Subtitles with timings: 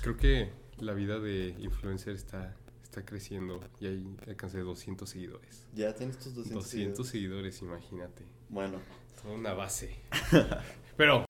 [0.00, 5.66] creo que la vida de influencer está, está creciendo y ahí alcancé 200 seguidores.
[5.74, 8.24] Ya tienes tus 200, 200 seguidores, imagínate.
[8.48, 8.80] Bueno.
[9.22, 10.00] Toda una base.
[10.96, 11.26] Pero...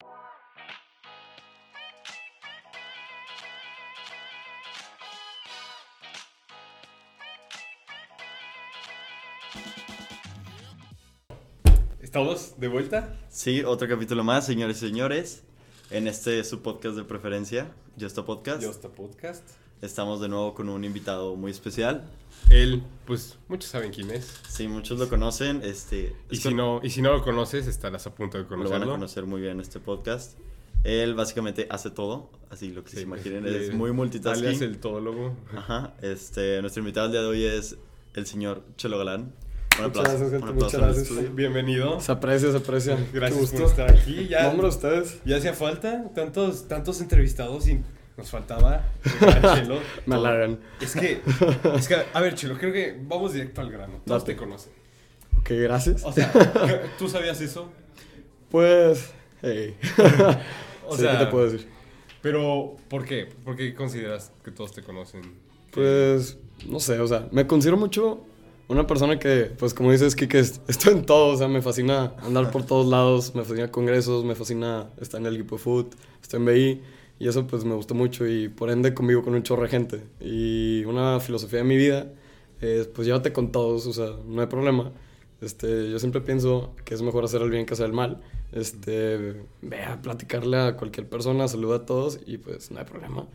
[12.00, 13.16] ¿Estamos de vuelta?
[13.28, 15.44] Sí, otro capítulo más, señores y señores.
[15.90, 18.64] En este su podcast de preferencia, Justo Podcast.
[18.64, 19.42] Justo Podcast.
[19.82, 22.08] Estamos de nuevo con un invitado muy especial.
[22.48, 24.38] Él, pues muchos saben quién es.
[24.48, 25.62] Sí, muchos lo conocen.
[25.64, 28.78] Este, y, si no, y si no lo conoces, estarás a punto de conocerlo.
[28.78, 30.38] Lo van a conocer muy bien en este podcast.
[30.84, 34.46] Él básicamente hace todo, así lo que se imaginen, es muy multitasking.
[34.46, 35.36] es el todólogo.
[35.56, 37.76] Ajá, este, nuestro invitado el día de hoy es
[38.14, 39.34] el señor Chelo Galán.
[39.82, 40.52] Muchas gracias, gente.
[40.52, 41.34] Muchas gracias.
[41.34, 42.00] Bienvenido.
[42.00, 42.98] Se aprecia, se aprecia.
[43.12, 44.28] Gracias por estar aquí.
[44.28, 45.20] Ya, Nombre ustedes.
[45.24, 47.80] Ya hacía falta tantos, tantos entrevistados y
[48.16, 48.84] nos faltaba
[49.54, 49.78] Chelo.
[50.06, 50.60] Me halagan.
[50.80, 51.22] Es que,
[51.74, 54.02] es que, a ver, Chelo, creo que vamos directo al grano.
[54.04, 54.72] Todos te conocen.
[55.38, 56.04] Ok, gracias.
[56.04, 56.30] O sea,
[56.98, 57.70] ¿tú sabías eso?
[58.50, 59.10] Pues,
[59.42, 59.76] hey.
[60.86, 61.68] o sea, ¿qué te puedo decir?
[62.20, 63.26] Pero, ¿por qué?
[63.44, 65.22] ¿Por qué consideras que todos te conocen?
[65.70, 68.26] Pues, no sé, o sea, me considero mucho
[68.70, 72.50] una persona que, pues como dices, Kike, estoy en todo, o sea, me fascina andar
[72.50, 76.38] por todos lados, me fascina congresos, me fascina estar en el equipo de foot, estoy
[76.38, 76.82] en BI,
[77.18, 80.02] y eso pues me gustó mucho y por ende convivo con un chorro de gente.
[80.20, 82.12] Y una filosofía de mi vida
[82.60, 84.92] es, pues llévate con todos, o sea, no hay problema.
[85.40, 88.22] Este, yo siempre pienso que es mejor hacer el bien que hacer el mal.
[88.52, 93.26] Este, ve a platicarle a cualquier persona, saluda a todos y pues no hay problema.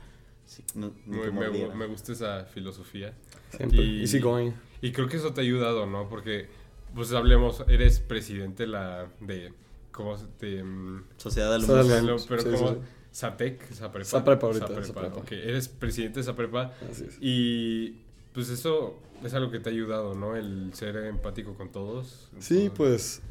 [0.45, 3.13] Sí, no, me, me, gusta esa filosofía.
[3.55, 4.51] Siempre, y, easy going.
[4.81, 6.07] Y creo que eso te ha ayudado, ¿no?
[6.07, 6.47] Porque,
[6.93, 9.53] pues hablemos, eres presidente la de,
[9.91, 10.63] ¿cómo se te...?
[10.63, 12.27] Mm, Sociedad de Alumnos.
[12.27, 12.77] Pero como...
[13.15, 14.05] SAPEC, SAPREPA.
[14.05, 14.83] SAPREPA ahorita.
[14.83, 15.19] SAPREPA.
[15.19, 16.73] Ok, eres presidente de.
[16.91, 17.17] Así es.
[17.21, 18.01] Y
[18.33, 20.35] pues eso es algo que te ha ayudado, ¿no?
[20.35, 22.29] El ser empático con todos.
[22.39, 23.21] Sí, pues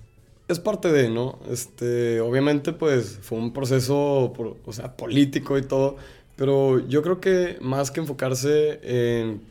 [0.49, 1.39] es parte de, ¿no?
[1.51, 4.33] Este, obviamente pues fue un proceso,
[4.65, 5.97] o sea, político y todo,
[6.37, 9.43] pero yo creo que más que enfocarse en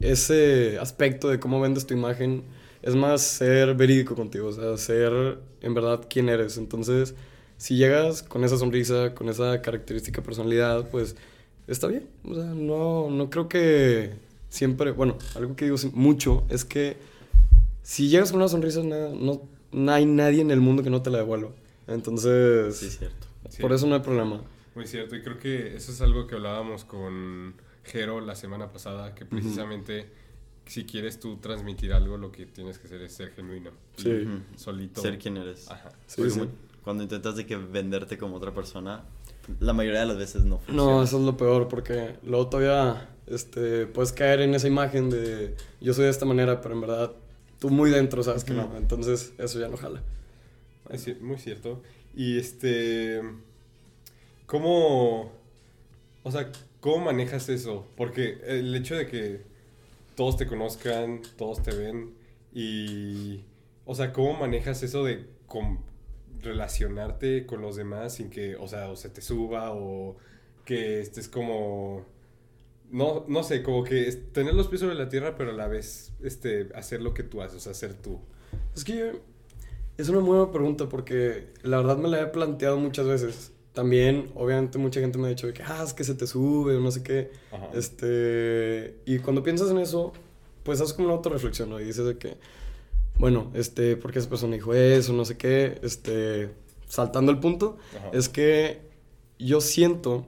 [0.00, 2.44] ese aspecto de cómo vendes tu imagen
[2.82, 6.56] es más ser verídico contigo, o sea, ser en verdad quién eres.
[6.58, 7.14] Entonces,
[7.56, 11.16] si llegas con esa sonrisa, con esa característica personalidad, pues
[11.66, 12.06] está bien.
[12.24, 14.12] O sea, no, no creo que
[14.48, 16.96] siempre, bueno, algo que digo mucho es que
[17.82, 19.42] si llegas con una sonrisa, no,
[19.72, 21.50] no hay nadie en el mundo que no te la devuelva.
[21.86, 23.26] Entonces, sí, cierto.
[23.60, 24.42] Por eso no hay problema.
[24.78, 29.12] Muy cierto, y creo que eso es algo que hablábamos con Jero la semana pasada,
[29.12, 30.08] que precisamente
[30.66, 33.72] si quieres tú transmitir algo, lo que tienes que hacer es ser genuino.
[33.96, 34.24] Sí.
[34.54, 35.00] Solito.
[35.00, 35.68] Ser quien eres.
[35.68, 35.90] Ajá.
[36.06, 36.22] Sí,
[36.84, 39.02] Cuando intentas de que venderte como otra persona,
[39.58, 40.80] la mayoría de las veces no funciona.
[40.80, 45.56] No, eso es lo peor, porque luego todavía este, puedes caer en esa imagen de
[45.80, 47.12] yo soy de esta manera, pero en verdad
[47.58, 48.76] tú muy dentro sabes que no.
[48.76, 50.04] Entonces eso ya no jala.
[50.88, 51.82] Es muy cierto.
[52.14, 53.47] Y este...
[54.48, 55.30] ¿Cómo...
[56.24, 56.50] O sea,
[56.80, 57.86] ¿Cómo manejas eso?
[57.96, 59.42] Porque el hecho de que
[60.14, 62.14] todos te conozcan, todos te ven
[62.52, 63.44] y...
[63.84, 65.26] O sea, ¿cómo manejas eso de
[66.40, 70.16] relacionarte con los demás sin que, o sea, o se te suba o
[70.64, 72.06] que estés como...
[72.90, 76.12] No, no sé, como que tener los pies sobre la tierra, pero a la vez
[76.22, 78.20] este, hacer lo que tú haces, o sea, ser tú.
[78.74, 79.20] Es que
[79.96, 84.30] es una muy buena pregunta porque la verdad me la he planteado muchas veces también,
[84.34, 86.90] obviamente, mucha gente me ha dicho que, ah, es que se te sube o no
[86.90, 87.30] sé qué.
[87.74, 90.12] Este, y cuando piensas en eso,
[90.64, 91.80] pues haces como una autorreflexión, ¿no?
[91.80, 92.36] Y dices de que,
[93.18, 95.12] bueno, este, ¿por qué esa persona dijo eso?
[95.12, 95.78] No sé qué.
[95.82, 96.50] Este,
[96.88, 97.76] saltando el punto,
[98.12, 98.80] es que
[99.38, 100.26] yo siento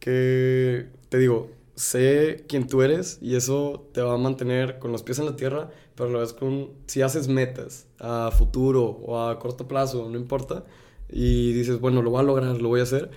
[0.00, 5.02] que, te digo, sé quién tú eres y eso te va a mantener con los
[5.02, 9.20] pies en la tierra, pero a la vez con, si haces metas a futuro o
[9.20, 10.64] a corto plazo, no importa,
[11.16, 13.08] y dices, bueno, lo voy a lograr, lo voy a hacer,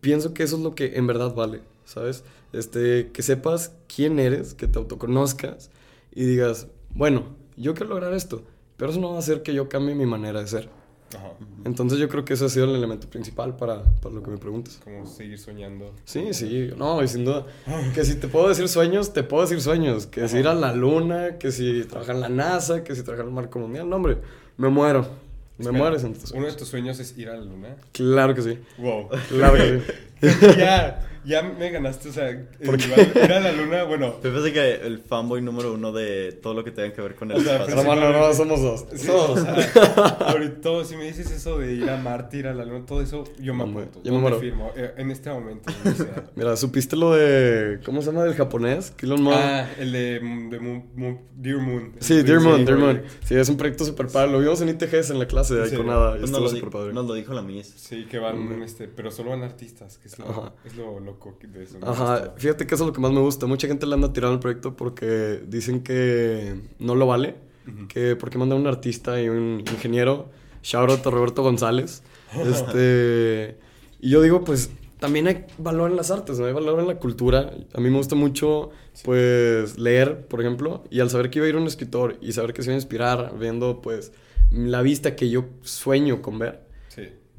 [0.00, 2.24] pienso que eso es lo que en verdad vale, ¿sabes?
[2.54, 5.70] Este, que sepas quién eres, que te autoconozcas
[6.14, 8.42] y digas, bueno, yo quiero lograr esto,
[8.78, 10.70] pero eso no va a hacer que yo cambie mi manera de ser.
[11.14, 11.34] Ajá.
[11.66, 14.38] Entonces yo creo que ese ha sido el elemento principal para, para lo que me
[14.38, 14.80] preguntas.
[14.82, 15.92] Como seguir soñando.
[16.06, 17.44] Sí, sí, no, y sin duda.
[17.94, 20.06] Que si te puedo decir sueños, te puedo decir sueños.
[20.06, 23.26] Que si ir a la luna, que si trabajar en la NASA, que si trabajar
[23.26, 23.88] en el Marco Mundial.
[23.88, 24.18] No, hombre,
[24.56, 25.25] me muero.
[25.58, 27.76] Me mueres en tus ¿Uno de tus sueños es ir a la luna?
[27.92, 28.58] Claro que sí.
[28.78, 29.08] Wow.
[29.28, 29.80] Claro que
[30.20, 30.28] sí.
[30.58, 34.12] ya, ya me ganaste, o sea, ir a la luna, bueno.
[34.22, 37.32] Te parece que el fanboy número uno de todo lo que tenga que ver con
[37.32, 37.82] el o sea, espacio.
[37.82, 38.86] No, no, no, somos dos.
[38.94, 39.54] Sí, o sea,
[40.20, 43.24] ahorita, si me dices eso de ir a Marte, ir a la luna, todo eso,
[43.40, 44.00] yo me apunto.
[44.04, 44.38] Yo me muero.
[44.38, 45.72] firmo, eh, en este momento.
[46.36, 48.94] Mira, ¿supiste lo de, cómo se llama, del japonés?
[49.32, 51.92] Ah, el de, de Moon, Dear Moon.
[51.98, 53.02] Sí, Dear Moon, Dear Moon.
[53.24, 54.30] Sí, es un proyecto súper padre.
[54.30, 55.76] Lo vimos en ITGS en la clase de sí.
[55.76, 56.16] con nada.
[56.18, 56.92] Pues nos, lo padre.
[56.92, 57.72] nos lo dijo la Miss.
[57.76, 61.66] Sí, que van, este, pero solo van artistas, que es lo, es lo loco de.
[61.82, 63.46] Ajá, fíjate que eso es lo que más me gusta.
[63.46, 67.36] Mucha gente le anda tirando el proyecto porque dicen que no lo vale.
[67.88, 70.30] Que porque manda un artista y un ingeniero.
[70.62, 72.02] Shout out a Roberto González.
[72.36, 73.56] Este.
[74.00, 76.46] y yo digo, pues también hay valor en las artes, ¿no?
[76.46, 77.52] Hay valor en la cultura.
[77.74, 78.70] A mí me gusta mucho,
[79.04, 82.52] pues, leer, por ejemplo, y al saber que iba a ir un escritor y saber
[82.52, 84.12] que se iba a inspirar viendo, pues,
[84.50, 86.62] la vista que yo sueño con ver,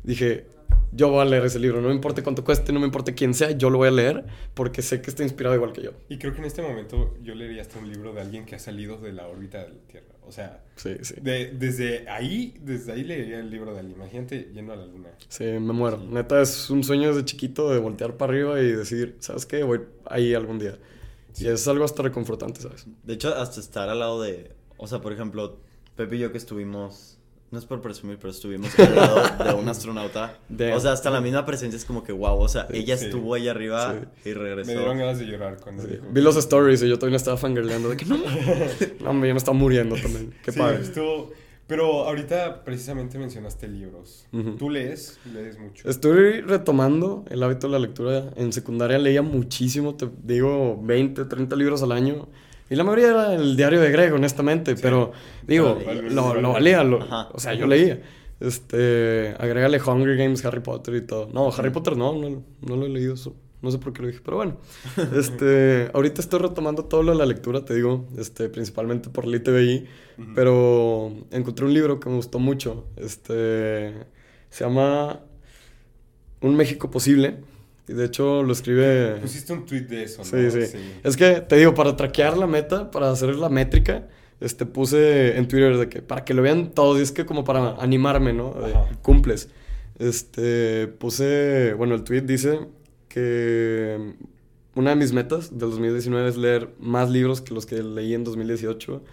[0.03, 0.47] dije,
[0.91, 3.33] yo voy a leer ese libro, no me importa cuánto cueste, no me importa quién
[3.33, 5.91] sea, yo lo voy a leer porque sé que está inspirado igual que yo.
[6.09, 8.59] Y creo que en este momento yo leería hasta un libro de alguien que ha
[8.59, 10.07] salido de la órbita de la Tierra.
[10.27, 13.97] O sea, desde ahí, desde ahí leería el libro de alguien.
[13.97, 15.09] Imagínate yendo a la luna.
[15.29, 15.99] Sí, me muero.
[15.99, 19.63] Neta, es un sueño desde chiquito de voltear para arriba y decir, ¿sabes qué?
[19.63, 20.77] Voy ahí algún día.
[21.39, 22.87] Y es algo hasta reconfortante, ¿sabes?
[23.03, 25.59] De hecho, hasta estar al lado de, o sea, por ejemplo,
[25.95, 27.16] Pepe y yo que estuvimos
[27.49, 30.37] no es por presumir, pero estuvimos al lado de un astronauta.
[30.73, 32.39] O sea, hasta la misma presencia es como que wow.
[32.39, 33.95] O sea, ella estuvo ahí arriba
[34.25, 34.71] y regresó.
[34.71, 36.05] Me dieron ganas de llorar cuando dijo.
[36.11, 38.17] Vi los stories y yo también estaba fangirleando de que no,
[39.01, 40.33] no, me, yo me estaba muriendo también.
[40.43, 40.81] Qué padre.
[40.81, 41.31] Estuvo...
[41.67, 44.25] Pero ahorita precisamente mencionaste libros.
[44.57, 45.19] ¿Tú lees?
[45.33, 45.87] ¿Lees mucho?
[45.89, 48.31] Estoy retomando el hábito de la lectura.
[48.37, 52.29] En secundaria leía muchísimo, te digo 20, 30 libros al año.
[52.69, 55.11] Y la mayoría era el diario de Greg, honestamente, pero
[55.45, 55.79] digo,
[56.09, 58.01] lo, lo, valía, o sea, yo leía.
[58.39, 61.29] Este, agrégale Hunger Games, Harry Potter y todo.
[61.33, 63.35] No, Harry Potter no, no, no lo he leído eso.
[63.61, 64.57] No sé por qué lo dije, pero bueno.
[65.15, 69.35] Este, ahorita estoy retomando todo lo de la lectura, te digo, este, principalmente por el
[69.35, 69.87] ITBI,
[70.35, 72.85] pero encontré un libro que me gustó mucho.
[72.97, 73.93] Este,
[74.49, 75.21] se llama
[76.41, 77.37] Un México Posible
[77.87, 79.17] de hecho lo escribe...
[79.21, 80.25] Pusiste un tweet de eso, ¿no?
[80.25, 84.07] Sí, sí, Es que, te digo, para traquear la meta, para hacer la métrica,
[84.39, 87.43] este, puse en Twitter de que para que lo vean todos, y es que como
[87.43, 88.55] para animarme, ¿no?
[89.01, 89.49] cumples.
[89.99, 92.59] Este, puse, bueno, el tweet dice
[93.07, 94.13] que
[94.77, 98.23] una de mis metas del 2019 es leer más libros que los que leí en
[98.23, 99.03] 2018,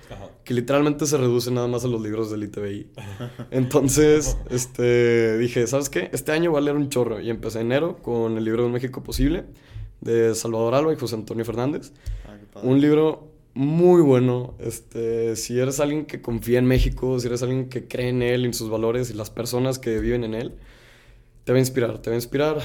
[0.45, 2.91] que literalmente se reduce nada más a los libros del ITBI.
[3.51, 6.11] Entonces, este, dije, ¿sabes qué?
[6.13, 8.73] Este año voy a leer un chorro y empecé enero con el libro de un
[8.73, 9.45] México Posible
[10.03, 11.93] de Salvador Alba y José Antonio Fernández.
[12.27, 14.55] Ah, un libro muy bueno.
[14.59, 18.45] Este, si eres alguien que confía en México, si eres alguien que cree en él,
[18.45, 20.57] en sus valores y las personas que viven en él,
[21.45, 22.59] te va a inspirar, te va a inspirar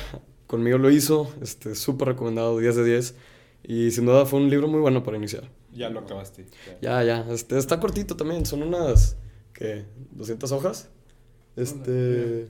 [0.50, 3.16] conmigo lo hizo, este, súper recomendado, 10 de 10.
[3.62, 5.48] Y sin duda fue un libro muy bueno para iniciar.
[5.72, 6.48] Ya lo acabaste.
[6.82, 7.24] Ya, ya.
[7.30, 9.16] Este, está cortito también, son unas,
[9.54, 9.86] ¿qué?
[10.18, 10.90] ¿200 hojas?
[11.56, 12.50] Este...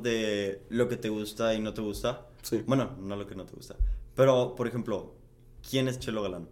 [0.00, 2.28] De lo que te gusta y no te gusta.
[2.42, 2.62] Sí.
[2.64, 3.74] Bueno, no lo que no te gusta.
[4.14, 5.12] Pero, por ejemplo,
[5.68, 6.48] ¿quién es Chelo Galán?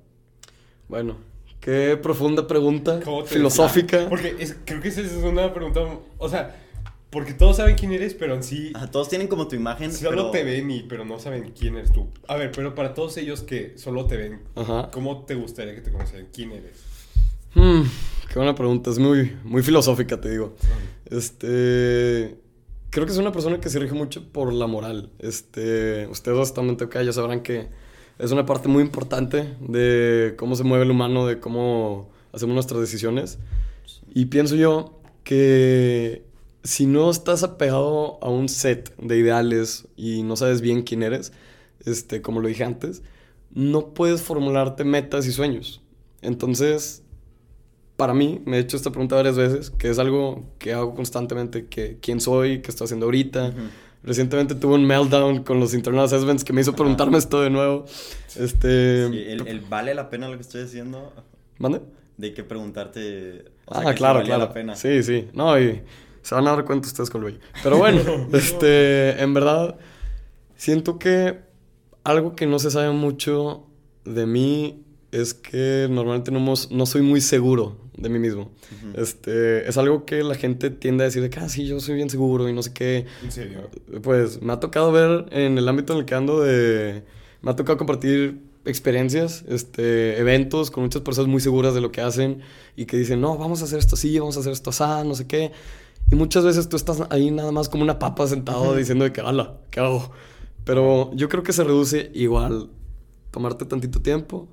[0.88, 1.18] Bueno,
[1.60, 4.06] qué profunda pregunta filosófica.
[4.08, 4.34] Porque
[4.64, 5.82] creo que esa es una pregunta,
[6.18, 6.67] o sea,
[7.10, 8.72] porque todos saben quién eres, pero en sí.
[8.92, 9.92] todos tienen como tu imagen.
[9.92, 12.08] Solo te ven y, pero no saben quién eres tú.
[12.26, 14.42] A ver, pero para todos ellos que solo te ven,
[14.92, 16.28] ¿cómo te gustaría que te conocieran?
[16.32, 16.84] ¿Quién eres?
[17.54, 17.82] Hmm,
[18.28, 18.90] qué buena pregunta.
[18.90, 20.54] Es muy, muy filosófica, te digo.
[21.06, 22.36] Este.
[22.90, 25.10] Creo que es una persona que se rige mucho por la moral.
[25.18, 26.06] Este.
[26.08, 27.68] Ustedes bastante acá ya sabrán que
[28.18, 32.80] es una parte muy importante de cómo se mueve el humano, de cómo hacemos nuestras
[32.82, 33.38] decisiones.
[34.12, 36.27] Y pienso yo que
[36.62, 41.32] si no estás apegado a un set de ideales y no sabes bien quién eres,
[41.84, 43.02] este, como lo dije antes,
[43.52, 45.80] no puedes formularte metas y sueños.
[46.20, 47.02] Entonces,
[47.96, 51.66] para mí, me he hecho esta pregunta varias veces, que es algo que hago constantemente,
[51.66, 53.52] que quién soy, qué estoy haciendo ahorita.
[54.04, 57.86] Recientemente tuve un meltdown con los internal assessments que me hizo preguntarme esto de nuevo.
[58.36, 59.32] Este...
[59.32, 61.12] el, vale la pena lo que estoy haciendo.
[61.58, 61.80] ¿Mande?
[62.16, 63.46] De que preguntarte...
[63.66, 64.44] ah, claro, claro.
[64.44, 64.76] La pena.
[64.76, 65.28] Sí, sí.
[65.32, 65.82] No, y
[66.22, 68.00] se van a dar cuenta ustedes con el Pero bueno,
[68.32, 69.78] este, en verdad,
[70.56, 71.40] siento que
[72.04, 73.66] algo que no se sabe mucho
[74.04, 78.50] de mí es que normalmente no, no soy muy seguro de mí mismo.
[78.94, 81.96] este, es algo que la gente tiende a decir de que, ah, sí, yo soy
[81.96, 83.06] bien seguro y no sé qué.
[83.22, 83.70] ¿En serio?
[84.02, 87.02] Pues me ha tocado ver en el ámbito en el que ando de...
[87.42, 92.00] Me ha tocado compartir experiencias, este, eventos con muchas personas muy seguras de lo que
[92.00, 92.40] hacen
[92.76, 95.14] y que dicen, no, vamos a hacer esto así, vamos a hacer esto así, no
[95.14, 95.52] sé qué.
[96.10, 99.20] Y muchas veces tú estás ahí nada más como una papa sentado diciendo de que,
[99.20, 100.10] ala, ¿qué hago?
[100.64, 102.70] Pero yo creo que se reduce igual
[103.30, 104.48] tomarte tantito tiempo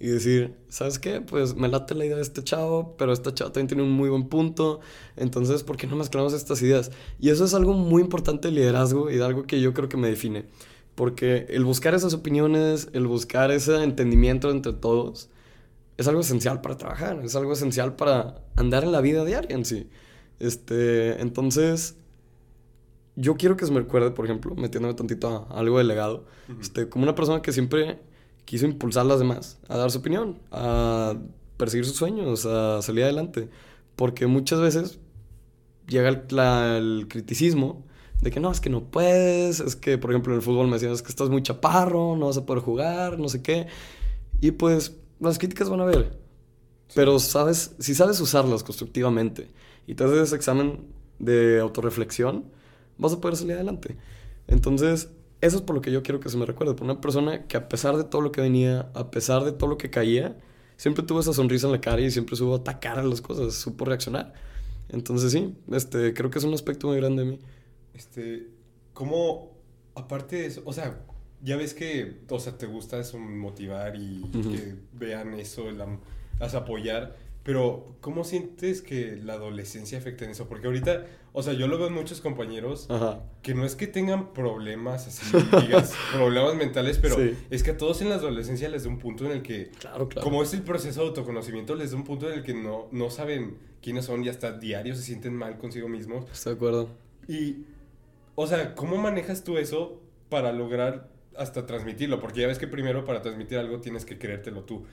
[0.00, 1.20] y decir, ¿sabes qué?
[1.20, 4.08] Pues me late la idea de este chavo, pero esta chava también tiene un muy
[4.08, 4.80] buen punto,
[5.16, 6.90] entonces, ¿por qué no mezclamos estas ideas?
[7.18, 9.96] Y eso es algo muy importante de liderazgo y de algo que yo creo que
[9.96, 10.46] me define,
[10.94, 15.30] porque el buscar esas opiniones, el buscar ese entendimiento entre todos,
[15.96, 19.64] es algo esencial para trabajar, es algo esencial para andar en la vida diaria en
[19.64, 19.90] sí.
[20.38, 21.96] Este, entonces,
[23.16, 26.24] yo quiero que se me recuerde, por ejemplo, metiéndome tantito a algo de legado,
[26.60, 27.98] este, como una persona que siempre
[28.44, 31.16] quiso impulsar a las demás a dar su opinión, a
[31.56, 33.48] perseguir sus sueños, a salir adelante.
[33.96, 35.00] Porque muchas veces
[35.88, 37.84] llega el, criticismo
[38.20, 40.74] de que no, es que no puedes, es que, por ejemplo, en el fútbol me
[40.74, 43.66] decían, es que estás muy chaparro, no vas a poder jugar, no sé qué.
[44.40, 46.16] Y pues las críticas van a haber.
[46.94, 49.50] Pero sabes, si sabes usarlas constructivamente
[49.88, 50.84] y te haces ese examen
[51.18, 52.44] de autorreflexión,
[52.98, 53.96] vas a poder salir adelante.
[54.46, 55.08] Entonces,
[55.40, 56.74] eso es por lo que yo quiero que se me recuerde.
[56.74, 59.70] Por una persona que a pesar de todo lo que venía, a pesar de todo
[59.70, 60.36] lo que caía,
[60.76, 63.86] siempre tuvo esa sonrisa en la cara y siempre supo atacar a las cosas, supo
[63.86, 64.34] reaccionar.
[64.90, 67.38] Entonces sí, este, creo que es un aspecto muy grande de mí.
[67.94, 68.46] Este,
[68.92, 69.52] ¿cómo,
[69.94, 71.00] aparte de eso, o sea,
[71.42, 75.98] ya ves que, o sea, te gusta eso, motivar y que vean eso, la,
[76.40, 77.16] apoyar,
[77.48, 80.50] pero, ¿cómo sientes que la adolescencia afecta en eso?
[80.50, 82.86] Porque ahorita, o sea, yo lo veo en muchos compañeros
[83.40, 87.16] que no es que tengan problemas, así, digas, problemas mentales, pero
[87.48, 90.10] es que a todos en la adolescencia les da un punto en el que, claro,
[90.10, 90.22] claro.
[90.22, 93.08] como es el proceso de autoconocimiento, les da un punto en el que no, no
[93.08, 96.30] saben quiénes son y hasta diario se sienten mal consigo mismos.
[96.30, 96.90] Estoy de acuerdo.
[97.28, 97.64] Y,
[98.34, 102.20] o sea, ¿cómo manejas tú eso para lograr hasta transmitirlo?
[102.20, 104.84] Porque ya ves que primero para transmitir algo tienes que creértelo tú.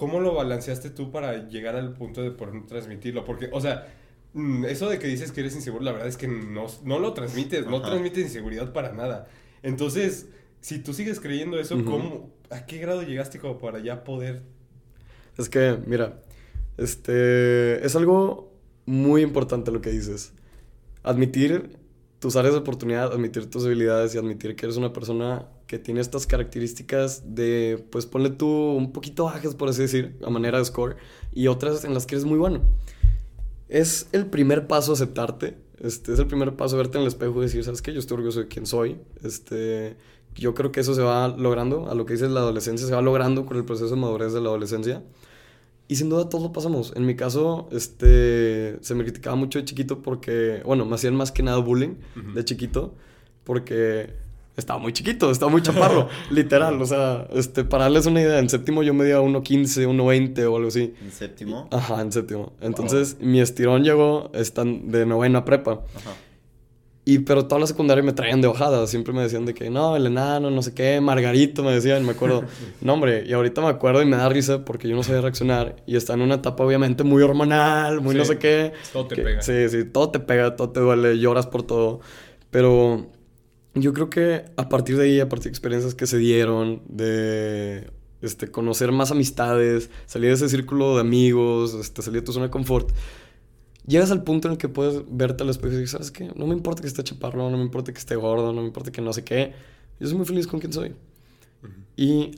[0.00, 3.22] ¿Cómo lo balanceaste tú para llegar al punto de poder transmitirlo?
[3.26, 3.86] Porque, o sea,
[4.32, 7.12] mm, eso de que dices que eres inseguro, la verdad es que no, no lo
[7.12, 9.28] transmites, no transmites inseguridad para nada.
[9.62, 10.30] Entonces,
[10.62, 14.40] si tú sigues creyendo eso, ¿cómo, ¿a qué grado llegaste como para ya poder?
[15.36, 16.22] Es que, mira,
[16.78, 18.54] este, es algo
[18.86, 20.32] muy importante lo que dices.
[21.02, 21.76] Admitir
[22.20, 26.00] tus áreas de oportunidad, admitir tus habilidades y admitir que eres una persona que tiene
[26.00, 30.64] estas características de, pues ponle tú un poquito bajas, por así decir, a manera de
[30.64, 30.96] score,
[31.32, 32.62] y otras en las que eres muy bueno.
[33.68, 37.42] Es el primer paso aceptarte, este, es el primer paso verte en el espejo y
[37.42, 37.92] decir, ¿sabes qué?
[37.92, 38.98] Yo estoy orgulloso de quién soy.
[39.22, 39.96] Este,
[40.34, 43.00] yo creo que eso se va logrando, a lo que dices la adolescencia, se va
[43.00, 45.04] logrando con el proceso de madurez de la adolescencia.
[45.86, 46.92] Y sin duda todos lo pasamos.
[46.96, 51.30] En mi caso, este, se me criticaba mucho de chiquito porque, bueno, me hacían más
[51.30, 51.94] que nada bullying
[52.34, 52.96] de chiquito,
[53.44, 56.80] porque estaba muy chiquito, estaba muy chaparro, literal.
[56.80, 60.68] O sea, este, para darles una idea, en séptimo yo medía 1.15, 1.20 o algo
[60.68, 60.94] así.
[61.02, 61.68] ¿En séptimo?
[61.70, 62.52] Ajá, en séptimo.
[62.60, 65.82] Entonces, mi estirón llegó están de novena prepa.
[65.94, 66.10] Ajá.
[67.10, 68.86] Y pero toda la secundaria me traían de bajada.
[68.86, 72.12] Siempre me decían de que no, el enano, no sé qué, Margarito, me decían, me
[72.12, 72.44] acuerdo.
[72.82, 75.76] no, hombre, y ahorita me acuerdo y me da risa porque yo no sabía reaccionar.
[75.86, 78.74] Y está en una etapa, obviamente, muy hormonal, muy no sé qué.
[78.92, 79.40] Todo te pega.
[79.40, 82.00] Sí, sí, todo te pega, todo te duele, lloras por todo.
[82.50, 83.06] Pero
[83.74, 87.90] yo creo que a partir de ahí, a partir de experiencias que se dieron, de
[88.20, 92.46] este, conocer más amistades, salir de ese círculo de amigos, este, salir de tu zona
[92.46, 92.90] de confort,
[93.86, 96.30] llegas al punto en el que puedes verte al espejo y decir, ¿sabes qué?
[96.34, 98.90] No me importa que esté chaparro, no me importa que esté gordo, no me importa
[98.90, 99.52] que no sé qué.
[99.98, 100.94] Yo soy muy feliz con quien soy.
[101.96, 102.32] Y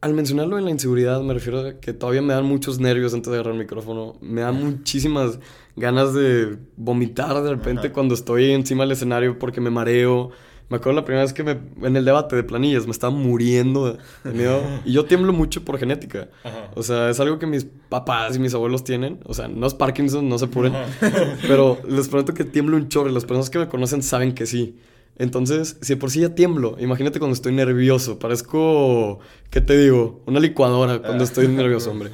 [0.00, 3.30] al mencionarlo en la inseguridad, me refiero a que todavía me dan muchos nervios antes
[3.30, 4.16] de agarrar el micrófono.
[4.20, 5.38] Me dan muchísimas
[5.76, 10.30] ganas de vomitar de repente cuando estoy encima del escenario porque me mareo
[10.72, 13.98] me acuerdo la primera vez que me, en el debate de planillas me estaba muriendo
[14.24, 14.62] de miedo.
[14.86, 16.30] y yo tiemblo mucho por genética.
[16.74, 19.20] O sea, es algo que mis papás y mis abuelos tienen.
[19.26, 20.72] O sea, no es Parkinson, no se apuren.
[21.46, 23.10] pero les prometo que tiemblo un chorro.
[23.10, 24.78] Las personas que me conocen saben que sí.
[25.16, 28.18] Entonces, si por sí ya tiemblo, imagínate cuando estoy nervioso.
[28.18, 30.22] Parezco, ¿qué te digo?
[30.24, 32.12] Una licuadora cuando estoy nervioso, hombre.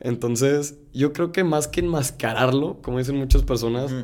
[0.00, 3.94] Entonces, yo creo que más que enmascararlo, como dicen muchas personas,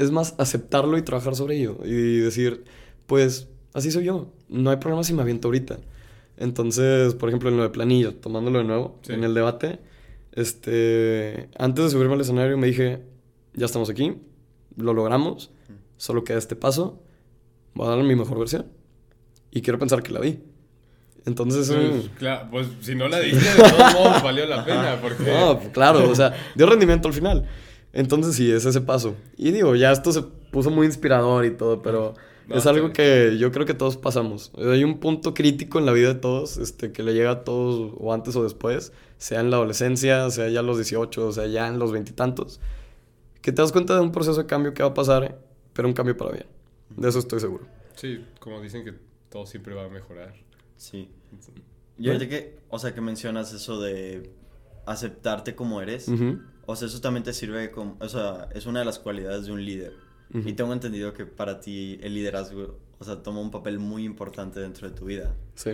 [0.00, 1.78] es más aceptarlo y trabajar sobre ello.
[1.84, 2.64] Y decir,
[3.10, 4.32] pues así soy yo.
[4.48, 5.80] No hay problema si me aviento ahorita.
[6.36, 9.80] Entonces, por ejemplo, en lo de planilla, tomándolo de nuevo, en el debate,
[10.30, 13.02] este, antes de subirme al escenario me dije,
[13.54, 14.14] ya estamos aquí,
[14.76, 15.50] lo logramos,
[15.96, 17.02] solo queda este paso,
[17.74, 18.66] voy a dar mi mejor versión.
[19.50, 20.38] Y quiero pensar que la di.
[21.26, 24.98] Entonces, pues, claro, pues si no la diste, de todos modos valió la pena.
[25.02, 25.24] Porque...
[25.24, 27.48] No, claro, o sea, dio rendimiento al final.
[27.92, 29.16] Entonces, sí, es ese paso.
[29.36, 32.14] Y digo, ya esto se puso muy inspirador y todo, pero
[32.50, 34.52] es algo que yo creo que todos pasamos.
[34.56, 37.94] Hay un punto crítico en la vida de todos, este, que le llega a todos
[37.98, 41.46] o antes o después, sea en la adolescencia, sea ya a los 18, o sea
[41.46, 42.60] ya en los veintitantos,
[43.40, 45.38] que te das cuenta de un proceso de cambio que va a pasar,
[45.72, 46.46] pero un cambio para bien.
[46.96, 47.66] De eso estoy seguro.
[47.94, 48.94] Sí, como dicen que
[49.28, 50.34] todo siempre va a mejorar.
[50.76, 51.08] Sí.
[51.98, 54.32] Y ahorita que, o sea, que mencionas eso de
[54.86, 56.10] aceptarte como eres,
[56.66, 59.52] o sea, eso también te sirve como, o sea, es una de las cualidades de
[59.52, 60.09] un líder.
[60.32, 64.60] Y tengo entendido que para ti el liderazgo, o sea, toma un papel muy importante
[64.60, 65.34] dentro de tu vida.
[65.56, 65.72] Sí.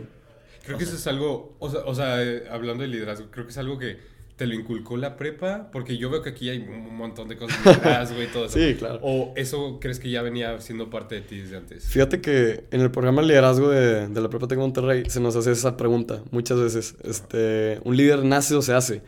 [0.64, 3.52] Creo que eso es algo, o sea, o sea eh, hablando de liderazgo, creo que
[3.52, 3.98] es algo que
[4.36, 7.62] te lo inculcó la prepa, porque yo veo que aquí hay un montón de cosas
[7.64, 8.58] de liderazgo y todo eso.
[8.58, 8.98] sí, claro.
[9.02, 11.86] ¿O eso crees que ya venía siendo parte de ti desde antes?
[11.86, 15.36] Fíjate que en el programa de liderazgo de, de la prepa de Monterrey se nos
[15.36, 16.96] hace esa pregunta muchas veces.
[17.02, 19.02] Este, ¿Un líder nace o se hace?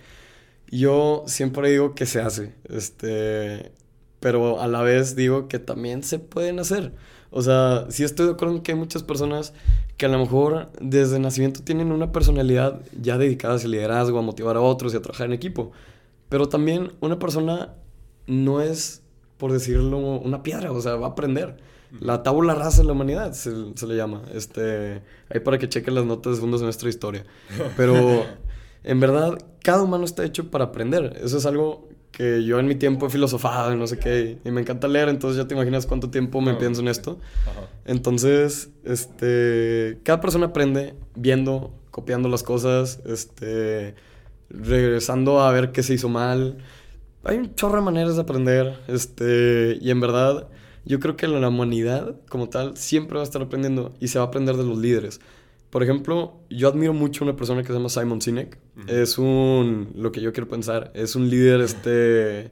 [0.70, 3.72] Yo siempre digo que se hace, este,
[4.20, 6.92] pero a la vez digo que también se pueden hacer.
[7.30, 9.52] O sea, sí estoy de acuerdo en que hay muchas personas
[9.96, 14.56] que a lo mejor desde nacimiento tienen una personalidad ya dedicada al liderazgo, a motivar
[14.56, 15.72] a otros y a trabajar en equipo.
[16.28, 17.75] Pero también una persona
[18.26, 19.02] no es,
[19.37, 21.56] por decirlo, una piedra, o sea, va a aprender.
[22.00, 24.22] La tabula rasa de la humanidad se, le llama.
[24.34, 27.25] Este, ahí para que chequen las notas de segundo semestre de historia.
[27.76, 28.25] Pero
[28.84, 31.18] en verdad, cada humano está hecho para aprender.
[31.22, 34.50] Eso es algo que yo en mi tiempo he filosofado y no sé qué, y
[34.50, 37.18] me encanta leer, entonces ya te imaginas cuánto tiempo me pienso en esto.
[37.84, 43.94] Entonces, este, cada persona aprende viendo, copiando las cosas, este,
[44.50, 46.58] regresando a ver qué se hizo mal.
[47.24, 50.48] Hay un chorro de maneras de aprender, este, y en verdad,
[50.84, 54.24] yo creo que la humanidad como tal siempre va a estar aprendiendo y se va
[54.24, 55.20] a aprender de los líderes.
[55.70, 58.58] Por ejemplo, yo admiro mucho a una persona que se llama Simon Sinek.
[58.87, 62.50] Es un, lo que yo quiero pensar, es un líder este,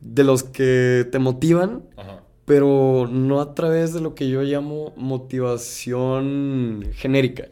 [0.00, 1.82] de los que te motivan,
[2.46, 7.48] pero no a través de lo que yo llamo motivación genérica.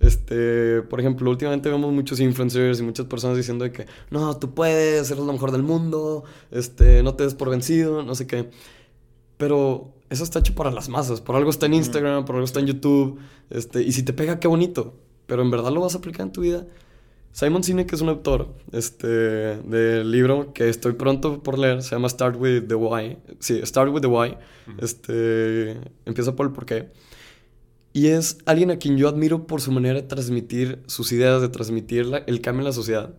[0.00, 4.54] Este, por ejemplo, últimamente vemos muchos influencers y muchas personas diciendo de que no, tú
[4.54, 8.48] puedes, eres lo mejor del mundo, este, no te des por vencido, no sé qué.
[9.40, 11.22] Pero eso está hecho para las masas.
[11.22, 13.18] Por algo está en Instagram, por algo está en YouTube.
[13.48, 14.92] Este, y si te pega, qué bonito.
[15.26, 16.66] Pero en verdad lo vas a aplicar en tu vida.
[17.32, 21.82] Simon Sinek es un autor este, del libro que estoy pronto por leer.
[21.82, 23.16] Se llama Start with the Why.
[23.38, 24.36] Sí, Start with the Why.
[24.78, 26.90] Este, empieza por el porqué.
[27.94, 31.48] Y es alguien a quien yo admiro por su manera de transmitir sus ideas, de
[31.48, 33.14] transmitir el cambio en la sociedad.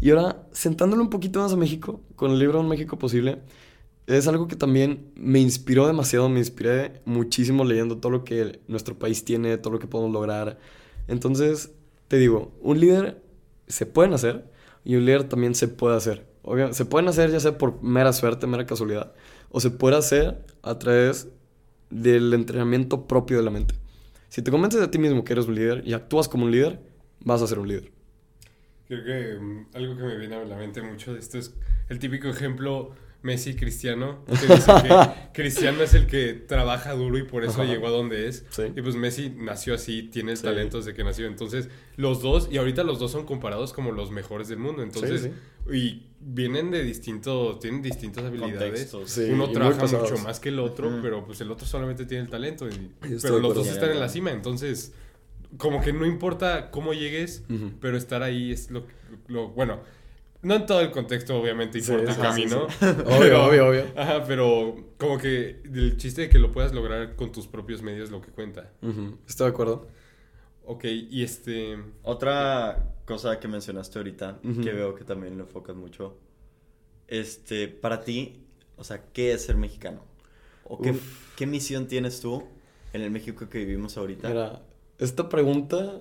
[0.00, 3.38] Y ahora, sentándolo un poquito más a México, con el libro Un México Posible,
[4.06, 8.98] es algo que también me inspiró demasiado, me inspiré muchísimo leyendo todo lo que nuestro
[8.98, 10.58] país tiene, todo lo que podemos lograr.
[11.08, 11.72] Entonces,
[12.08, 13.20] te digo, un líder
[13.66, 14.44] se pueden hacer
[14.84, 16.26] y un líder también se puede hacer.
[16.70, 19.12] se pueden hacer ya sea por mera suerte, mera casualidad,
[19.50, 21.28] o se puede hacer a través
[21.90, 23.74] del entrenamiento propio de la mente.
[24.28, 26.80] Si te convences de ti mismo que eres un líder y actúas como un líder,
[27.20, 27.90] vas a ser un líder.
[28.86, 31.52] Creo que mm, algo que me viene a la mente mucho de esto es
[31.88, 37.24] el típico ejemplo Messi Cristiano, que dice que Cristiano es el que trabaja duro y
[37.24, 38.44] por eso llegó a donde es.
[38.74, 41.26] Y pues Messi nació así, tiene el talento desde que nació.
[41.26, 44.82] Entonces, los dos, y ahorita los dos son comparados como los mejores del mundo.
[44.82, 45.30] Entonces,
[45.72, 48.94] y vienen de distintos, tienen distintas habilidades.
[49.30, 52.68] Uno trabaja mucho más que el otro, pero pues el otro solamente tiene el talento.
[53.22, 54.92] pero los dos están en la cima, entonces
[55.58, 57.44] como que no importa cómo llegues,
[57.80, 58.84] pero estar ahí es lo,
[59.28, 59.80] lo bueno
[60.42, 62.66] no en todo el contexto, obviamente, importa el camino.
[62.80, 63.84] obvio, obvio, obvio.
[63.96, 68.04] Ajá, pero como que el chiste de que lo puedas lograr con tus propios medios
[68.04, 68.72] es lo que cuenta.
[69.26, 69.88] Estoy de acuerdo.
[70.64, 71.78] Ok, y este...
[72.02, 76.18] Otra cosa que mencionaste ahorita, que veo que también lo enfocas mucho.
[77.08, 78.44] Este, para ti,
[78.76, 80.02] o sea, ¿qué es ser mexicano?
[80.64, 80.94] ¿O qué,
[81.36, 82.44] qué, misión tienes tú
[82.92, 84.28] en el México que vivimos ahorita?
[84.28, 84.62] Mira,
[84.98, 86.00] esta pregunta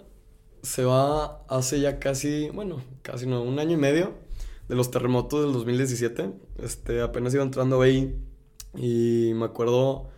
[0.64, 4.25] se va hace ya casi, bueno, casi no, un año y medio
[4.68, 6.32] de los terremotos del 2017.
[6.60, 8.16] Este, apenas iba entrando ahí
[8.76, 10.10] y me acuerdo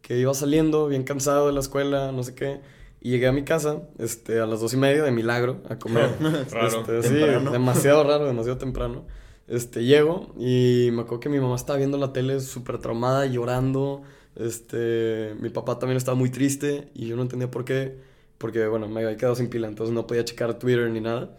[0.00, 2.60] que iba saliendo bien cansado de la escuela, no sé qué.
[3.00, 6.16] Y llegué a mi casa este, a las dos y media de milagro a comer.
[6.50, 6.80] raro.
[6.80, 9.06] Este, sí, demasiado raro, demasiado temprano.
[9.48, 14.02] Este, llego y me acuerdo que mi mamá estaba viendo la tele súper traumada, llorando.
[14.36, 17.98] Este, mi papá también estaba muy triste y yo no entendía por qué.
[18.38, 21.36] Porque, bueno, me había quedado sin pila, entonces no podía checar Twitter ni nada.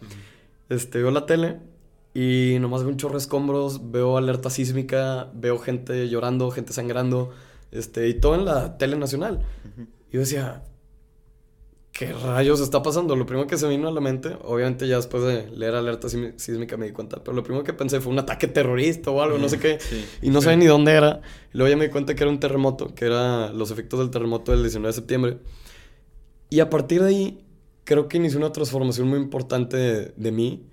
[0.70, 1.58] Este, veo la tele
[2.14, 7.32] y nomás veo un chorro de escombros, veo alerta sísmica, veo gente llorando, gente sangrando,
[7.72, 9.40] este, y todo en la tele nacional.
[10.08, 10.62] Y yo decía,
[11.90, 13.16] ¿qué rayos está pasando?
[13.16, 16.08] Lo primero que se me vino a la mente, obviamente ya después de leer alerta
[16.08, 19.36] sísmica me di cuenta, pero lo primero que pensé fue un ataque terrorista o algo,
[19.38, 19.78] no sé qué,
[20.22, 21.20] y no sabía ni dónde era.
[21.52, 24.10] Y luego ya me di cuenta que era un terremoto, que era los efectos del
[24.10, 25.38] terremoto del 19 de septiembre.
[26.48, 27.44] Y a partir de ahí,
[27.82, 30.68] creo que inició una transformación muy importante de, de mí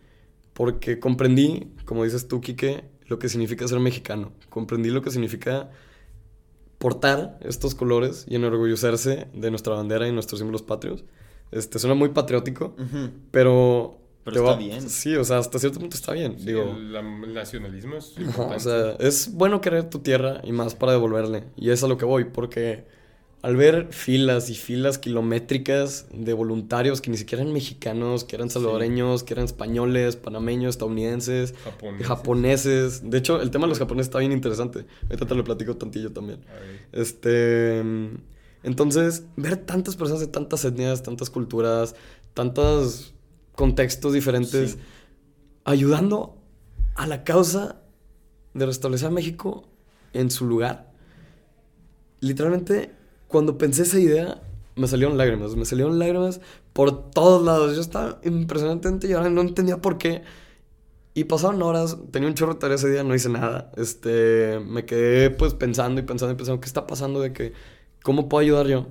[0.54, 4.32] porque comprendí, como dices tú, Quique, lo que significa ser mexicano.
[4.50, 5.70] Comprendí lo que significa
[6.78, 11.04] portar estos colores y enorgullecerse de nuestra bandera y nuestros símbolos patrios.
[11.52, 12.76] Este, suena muy patriótico,
[13.30, 13.98] pero...
[14.24, 14.88] Pero está bien.
[14.88, 16.36] Sí, o sea, hasta cierto punto está bien.
[16.38, 21.46] digo, el, nacionalismo es o sea, es bueno querer tu tierra y más para devolverle.
[21.56, 22.86] Y es a lo que voy, porque
[23.42, 28.52] al ver filas y filas kilométricas de voluntarios que ni siquiera eran mexicanos, que eran
[28.52, 31.56] salvadoreños, que eran españoles, panameños, estadounidenses,
[32.04, 33.10] japoneses.
[33.10, 34.86] De hecho, el tema de los japoneses está bien interesante.
[35.04, 36.42] Ahorita te lo platico tantillo también.
[36.92, 37.80] Este.
[38.64, 41.96] Entonces, ver tantas personas de tantas etnias, tantas culturas,
[42.36, 43.16] tantos
[43.56, 44.78] contextos diferentes,
[45.64, 46.38] ayudando
[46.94, 47.82] a la causa
[48.54, 49.68] de restablecer a México
[50.14, 50.92] en su lugar.
[52.20, 53.01] Literalmente
[53.32, 54.42] cuando pensé esa idea,
[54.76, 55.56] me salieron lágrimas.
[55.56, 56.42] Me salieron lágrimas
[56.74, 57.76] por todos lados.
[57.76, 60.22] Yo estaba impresionantemente llorando, no entendía por qué.
[61.14, 63.72] Y pasaron horas, tenía un chorro de tarea ese día, no hice nada.
[63.76, 67.20] Este, me quedé pues pensando y pensando y pensando, ¿qué está pasando?
[67.20, 67.54] De que,
[68.04, 68.88] ¿cómo puedo ayudar yo?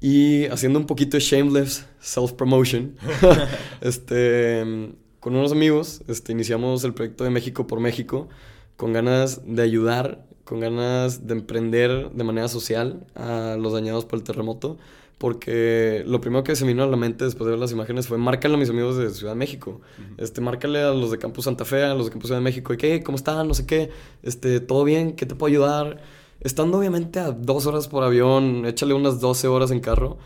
[0.00, 2.96] Y haciendo un poquito de shameless self-promotion,
[3.80, 8.28] este, con unos amigos, este, iniciamos el proyecto de México por México,
[8.76, 14.18] con ganas de ayudar con ganas de emprender de manera social a los dañados por
[14.18, 14.78] el terremoto,
[15.18, 18.08] porque lo primero que se me vino a la mente después de ver las imágenes
[18.08, 19.82] fue márcale a mis amigos de Ciudad de México,
[20.16, 22.72] este, márcale a los de Campus Santa Fe, a los de Campus Ciudad de México,
[22.72, 23.90] y qué, cómo están, no sé qué,
[24.22, 26.00] este, todo bien, qué te puedo ayudar,
[26.40, 30.16] estando obviamente a dos horas por avión, échale unas 12 horas en carro,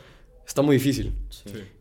[0.47, 1.15] está muy difícil.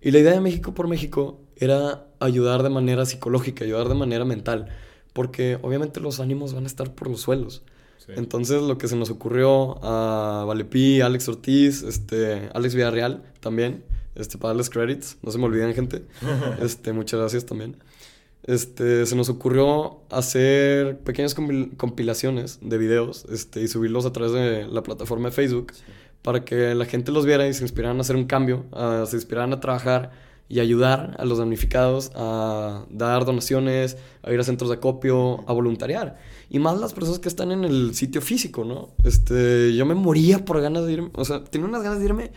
[0.01, 4.25] Y la idea de México por México era ayudar de manera psicológica, ayudar de manera
[4.25, 4.69] mental,
[5.13, 7.61] porque obviamente los ánimos van a estar por los suelos.
[8.07, 13.83] Entonces lo que se nos ocurrió a Valepí, Alex Ortiz, este, Alex Villarreal también,
[14.15, 16.03] este, para darles credits, no se me olviden gente,
[16.61, 17.77] este, muchas gracias también.
[18.43, 24.67] Este, se nos ocurrió hacer pequeñas compilaciones de videos este, y subirlos a través de
[24.67, 25.73] la plataforma de Facebook
[26.23, 28.65] para que la gente los viera y se inspiraran a hacer un cambio,
[29.05, 30.11] se inspiraran a trabajar
[30.49, 35.53] y ayudar a los damnificados a dar donaciones, a ir a centros de acopio, a
[35.53, 36.17] voluntariar.
[36.53, 38.89] Y más las personas que están en el sitio físico, ¿no?
[39.05, 42.31] Este, yo me moría por ganas de irme, o sea, tenía unas ganas de irme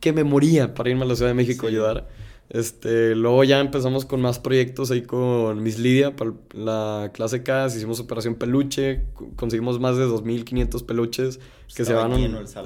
[0.00, 2.08] que me moría para irme a la Ciudad de México a ayudar.
[2.50, 7.66] Este, luego ya empezamos con más proyectos ahí con Miss Lidia para la clase K,
[7.66, 11.40] hicimos operación peluche, conseguimos más de 2500 peluches
[11.74, 12.12] que se van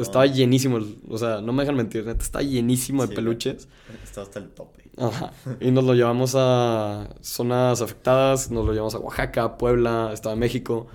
[0.00, 3.68] estaba llenísimo, o sea, no me dejan mentir, neta, está llenísimo de peluches.
[4.02, 4.82] Estaba hasta el tope.
[4.98, 5.32] Ajá.
[5.60, 10.40] Y nos lo llevamos a zonas afectadas, nos lo llevamos a Oaxaca, Puebla, Estado de
[10.40, 10.88] México.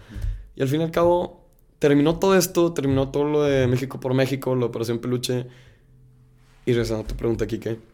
[0.57, 1.47] Y al fin y al cabo
[1.79, 5.47] terminó todo esto, terminó todo lo de México por México, la operación peluche.
[6.65, 7.92] Y regresando a tu pregunta, Kike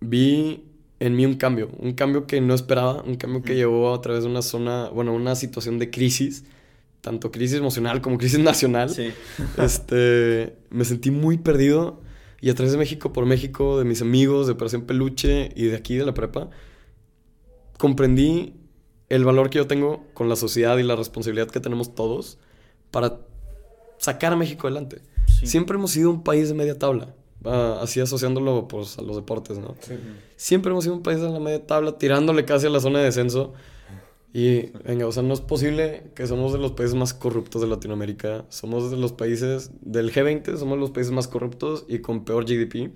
[0.00, 0.64] vi
[1.00, 4.24] en mí un cambio, un cambio que no esperaba, un cambio que llevó a través
[4.24, 6.44] de una zona, bueno, una situación de crisis,
[7.00, 8.90] tanto crisis emocional como crisis nacional.
[8.90, 9.10] Sí.
[9.58, 12.00] este, me sentí muy perdido
[12.40, 15.76] y a través de México por México, de mis amigos, de Operación Peluche y de
[15.76, 16.50] aquí de la prepa,
[17.78, 18.54] comprendí
[19.08, 22.38] el valor que yo tengo con la sociedad y la responsabilidad que tenemos todos
[22.90, 23.20] para
[23.98, 25.00] sacar a México adelante.
[25.44, 29.76] Siempre hemos sido un país de media tabla así asociándolo pues, a los deportes, ¿no?
[30.36, 33.06] Siempre hemos sido un país en la media tabla, tirándole casi a la zona de
[33.06, 33.54] descenso.
[34.32, 37.68] Y, venga, o sea, no es posible que somos de los países más corruptos de
[37.68, 38.44] Latinoamérica.
[38.50, 42.92] Somos de los países del G20, somos los países más corruptos y con peor GDP.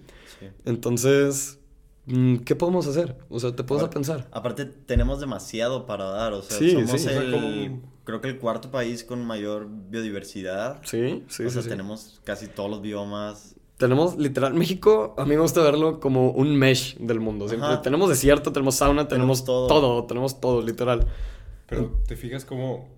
[0.64, 1.58] Entonces,
[2.06, 3.16] mm, ¿qué podemos hacer?
[3.30, 4.28] O sea, te puedes a pensar.
[4.30, 6.34] Aparte, tenemos demasiado para dar.
[6.34, 10.82] O sea, somos el, creo que el cuarto país con mayor biodiversidad.
[10.84, 15.40] Sí, sí, o sea, tenemos casi todos los biomas tenemos literal, México, a mí me
[15.40, 17.48] gusta verlo como un mesh del mundo.
[17.48, 20.04] Siempre tenemos desierto, tenemos sauna, tenemos, todo.
[20.04, 21.04] tenemos todo, literal.
[21.66, 22.88] Pero te fijas como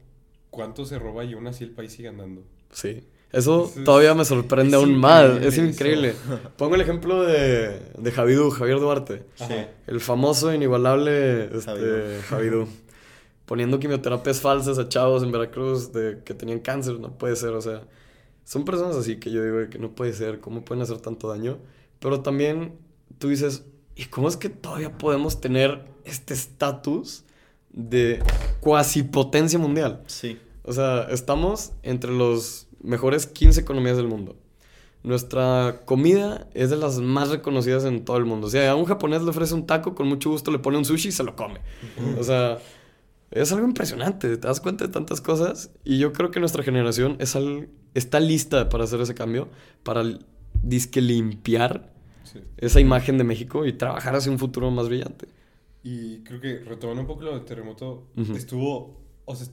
[0.51, 2.43] cuánto se roba y aún así el país sigue andando.
[2.71, 3.03] Sí.
[3.33, 5.41] Eso todavía me sorprende aún más.
[5.41, 6.17] Es increíble.
[6.59, 9.23] Pongo el ejemplo de, de Javidú, Javier Duarte.
[9.87, 12.69] El famoso, inigualable este, Javidú.
[13.47, 17.01] Poniendo quimioterapias falsas a chavos en Veracruz de que tenían cáncer.
[17.01, 17.81] No puede ser, o sea
[18.45, 21.59] son personas así que yo digo que no puede ser, ¿cómo pueden hacer tanto daño?
[21.99, 22.79] Pero también
[23.19, 23.65] tú dices,
[23.97, 27.25] ¿y cómo es que todavía podemos tener este estatus
[27.71, 28.23] de
[28.61, 30.03] cuasi potencia mundial?
[30.07, 30.39] Sí.
[30.63, 34.37] O sea, estamos entre los mejores 15 economías del mundo.
[35.03, 38.47] Nuestra comida es de las más reconocidas en todo el mundo.
[38.47, 40.85] O sea, a un japonés le ofrece un taco, con mucho gusto le pone un
[40.85, 41.61] sushi y se lo come.
[42.19, 42.59] O sea,
[43.31, 47.17] es algo impresionante, te das cuenta de tantas cosas y yo creo que nuestra generación
[47.19, 47.37] es
[47.95, 49.49] está lista para hacer ese cambio,
[49.83, 50.03] para
[50.63, 51.93] disque limpiar
[52.57, 55.29] esa imagen de México y trabajar hacia un futuro más brillante.
[55.83, 59.47] Y creo que retomando un poco lo del terremoto, estuvo, o sea,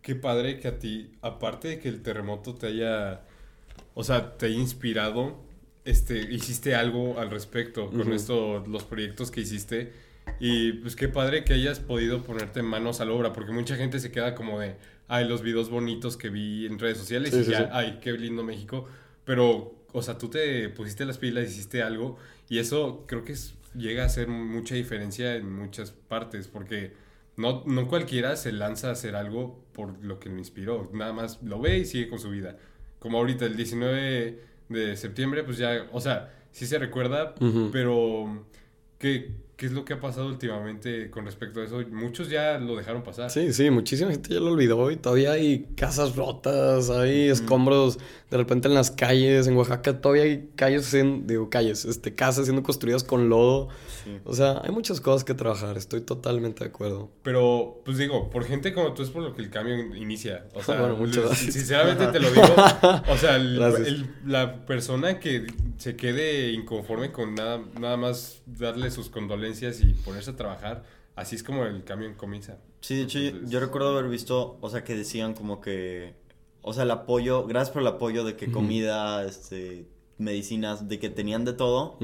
[0.00, 3.22] qué padre que a ti, aparte de que el terremoto te haya
[3.94, 5.36] o sea, te ha inspirado,
[5.84, 9.92] este, hiciste algo al respecto con esto, los proyectos que hiciste.
[10.38, 13.98] Y pues qué padre que hayas podido ponerte manos a la obra, porque mucha gente
[13.98, 14.76] se queda como de,
[15.12, 18.88] ay, los videos bonitos que vi en redes sociales y ya, ay, qué lindo México.
[19.26, 22.16] Pero, o sea, tú te pusiste las pilas, hiciste algo
[22.48, 23.34] y eso creo que
[23.76, 26.94] llega a hacer mucha diferencia en muchas partes, porque
[27.36, 31.42] no, no cualquiera se lanza a hacer algo por lo que lo inspiró, nada más
[31.42, 32.56] lo ve y sigue con su vida.
[32.98, 37.34] Como ahorita, el 19 de septiembre, pues ya, o sea, sí se recuerda,
[37.70, 38.46] pero
[38.98, 39.30] ¿qué,
[39.62, 41.80] ¿qué es lo que ha pasado últimamente con respecto a eso?
[41.92, 43.30] Muchos ya lo dejaron pasar.
[43.30, 47.96] Sí, sí, muchísima gente ya lo olvidó y todavía hay casas rotas, hay escombros
[48.32, 52.46] de repente en las calles, en Oaxaca todavía hay calles, en, digo calles, este, casas
[52.46, 53.68] siendo construidas con lodo.
[54.24, 57.10] O sea, hay muchas cosas que trabajar, estoy totalmente de acuerdo.
[57.22, 60.46] Pero, pues digo, por gente como tú es por lo que el cambio inicia.
[60.54, 61.52] O sea, bueno, muchas gracias.
[61.52, 62.46] sinceramente te lo digo.
[63.08, 65.46] O sea, la persona que
[65.76, 70.84] se quede inconforme con nada, nada más darle sus condolencias y ponerse a trabajar,
[71.16, 72.58] así es como el cambio comienza.
[72.80, 76.14] Sí, de hecho, yo, recuerdo haber visto, o sea, que decían como que,
[76.62, 79.86] o sea, el apoyo, gracias por el apoyo de que comida, este,
[80.18, 81.98] medicinas, de que tenían de todo.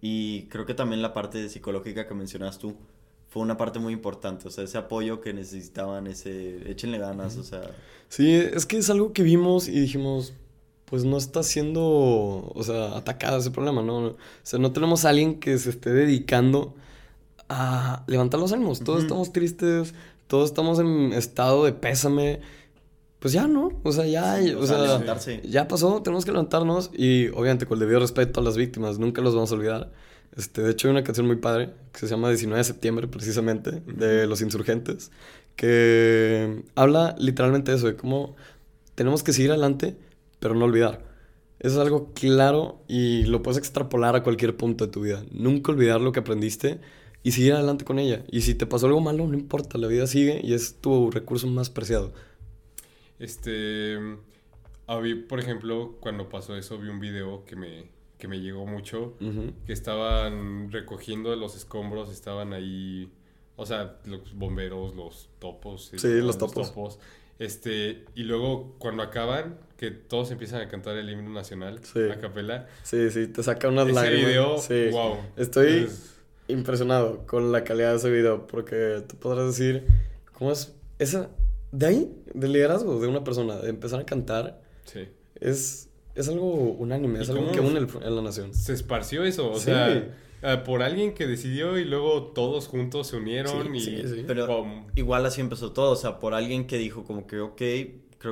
[0.00, 2.76] Y creo que también la parte psicológica que mencionas tú
[3.28, 4.48] fue una parte muy importante.
[4.48, 7.70] O sea, ese apoyo que necesitaban, ese échenle ganas, o sea.
[8.08, 10.32] Sí, es que es algo que vimos y dijimos,
[10.86, 13.98] pues no está siendo, o sea, atacado ese problema, ¿no?
[13.98, 16.74] O sea, no tenemos a alguien que se esté dedicando
[17.48, 18.80] a levantar los ánimos.
[18.80, 19.94] Todos estamos tristes,
[20.28, 22.40] todos estamos en estado de pésame.
[23.18, 23.72] Pues ya, ¿no?
[23.82, 25.02] O sea, ya, o, sea,
[25.42, 29.22] ya pasó, tenemos que levantarnos y obviamente con el debido respeto a las víctimas, nunca
[29.22, 29.92] los vamos a olvidar.
[30.36, 33.82] Este, de hecho, hay una canción muy padre que se llama 19 de septiembre, precisamente,
[33.86, 35.10] de Los Insurgentes,
[35.56, 38.36] que habla literalmente de eso, de cómo
[38.94, 39.96] tenemos que seguir adelante,
[40.46, 41.02] pero no olvidar.
[41.58, 45.24] Eso es algo claro y lo puedes extrapolar a cualquier punto de tu vida.
[45.32, 46.78] Nunca olvidar lo que aprendiste
[47.24, 48.24] y seguir adelante con ella.
[48.30, 51.48] Y si te pasó algo malo, no importa, la vida sigue y es tu recurso
[51.48, 52.12] más preciado.
[53.18, 53.98] Este,
[55.28, 59.14] por ejemplo, cuando pasó eso, vi un video que me, que me llegó mucho,
[59.66, 63.10] que estaban recogiendo los escombros, estaban ahí,
[63.56, 65.90] o sea, los bomberos, los topos.
[65.96, 67.00] Sí, los, topos.
[67.40, 72.66] Este, y luego cuando acaban, que todos empiezan a cantar el himno nacional a capela.
[72.82, 74.88] Sí, sí, te saca unas ese video, sí.
[74.90, 75.18] wow.
[75.36, 75.88] Estoy
[76.48, 79.86] impresionado con la calidad de ese video, porque tú podrás decir,
[80.32, 80.74] ¿cómo es?
[80.98, 81.28] Esa,
[81.72, 85.08] de ahí, del liderazgo de una persona, de empezar a cantar, sí.
[85.40, 88.54] es, es algo unánime, es algo que une en la nación.
[88.54, 90.10] Se esparció eso, o sea
[90.42, 93.80] Ah, por alguien que decidió y luego todos juntos se unieron y...
[93.80, 94.24] Sí, sí.
[94.26, 97.62] Pero igual así empezó todo, o sea, por alguien que dijo como que, ok,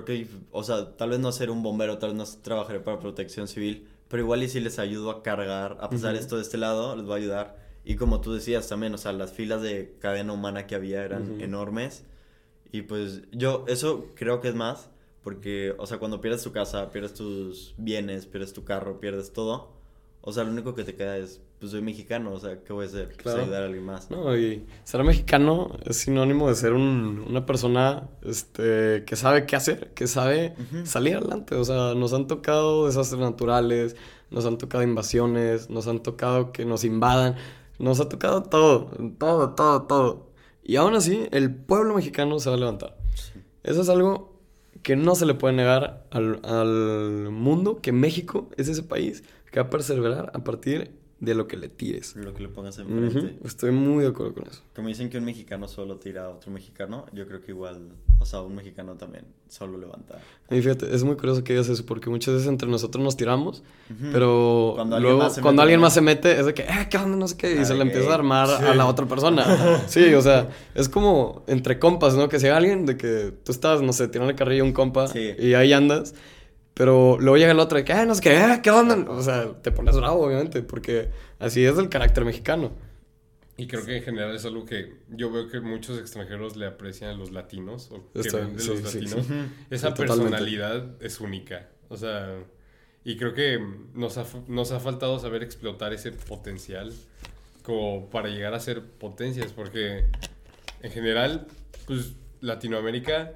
[0.03, 2.99] creo que, o sea, tal vez no ser un bombero, tal vez no trabajaré para
[2.99, 6.59] protección civil, pero igual y si les ayudo a cargar, a pasar esto de este
[6.59, 7.57] lado, les va a ayudar.
[7.85, 11.41] Y como tú decías también, o sea, las filas de cadena humana que había eran
[11.41, 12.05] enormes.
[12.73, 14.91] Y pues yo, eso creo que es más,
[15.23, 19.75] porque, o sea, cuando pierdes tu casa, pierdes tus bienes, pierdes tu carro, pierdes todo,
[20.27, 22.87] o sea, lo único que te queda es pues soy mexicano, o sea, ¿qué voy
[22.87, 23.15] a hacer?
[23.23, 24.11] Pues ayudar a alguien más.
[24.11, 29.55] No, y ser mexicano es sinónimo de ser un, una persona este, que sabe qué
[29.55, 31.57] hacer, que sabe salir adelante.
[31.57, 33.97] O sea, nos han tocado desastres naturales,
[34.31, 37.37] nos han tocado invasiones, nos han tocado que nos invadan,
[37.79, 40.31] nos ha tocado todo, todo, todo, todo.
[40.63, 42.97] Y aún así, el pueblo mexicano se va a levantar.
[43.63, 44.39] Eso es algo
[44.83, 49.23] que no se le puede negar al, al mundo, que México es ese país
[49.55, 50.91] que va a perseverar a partir
[51.21, 52.17] de lo que le tires.
[52.17, 53.39] Lo que le pongas enfrente.
[53.45, 54.63] Estoy muy de acuerdo con eso.
[54.75, 58.25] Como dicen que un mexicano solo tira a otro mexicano, yo creo que igual, o
[58.25, 60.19] sea, un mexicano también solo levanta.
[60.51, 63.63] Y fíjate, es muy curioso que digas eso, porque muchas veces entre nosotros nos tiramos,
[64.11, 66.89] pero cuando alguien, luego, se cuando mete, alguien más se mete, es de que, eh,
[66.91, 67.17] ¿qué onda?
[67.17, 69.85] No sé qué, y se le empieza a armar a la otra persona.
[69.87, 72.29] sí, o sea, es como entre compas, ¿no?
[72.29, 75.07] Que si hay alguien de que tú estás, no sé, tirando carrilla a un compa
[75.15, 76.13] y ahí andas
[76.75, 78.97] pero luego llega el otro de que, ah, no sé qué, ah, ¿qué onda?
[79.11, 82.73] O sea, te pones bravo, obviamente, porque así es el carácter mexicano.
[83.57, 87.11] Y creo que en general es algo que yo veo que muchos extranjeros le aprecian
[87.11, 89.27] a los latinos, o que ven de los latinos.
[89.71, 91.69] Esa personalidad es única.
[91.89, 92.37] O sea,
[93.05, 96.93] y creo que nos ha, nos ha faltado saber explotar ese potencial
[97.63, 100.07] como para llegar a ser potencias, porque
[100.83, 101.47] en general,
[101.87, 103.35] pues Latinoamérica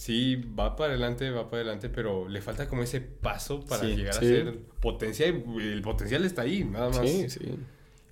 [0.00, 4.16] sí va para adelante, va para adelante, pero le falta como ese paso para llegar
[4.16, 7.06] a ser potencia y el potencial está ahí, nada más.
[7.06, 7.40] Sí, sí.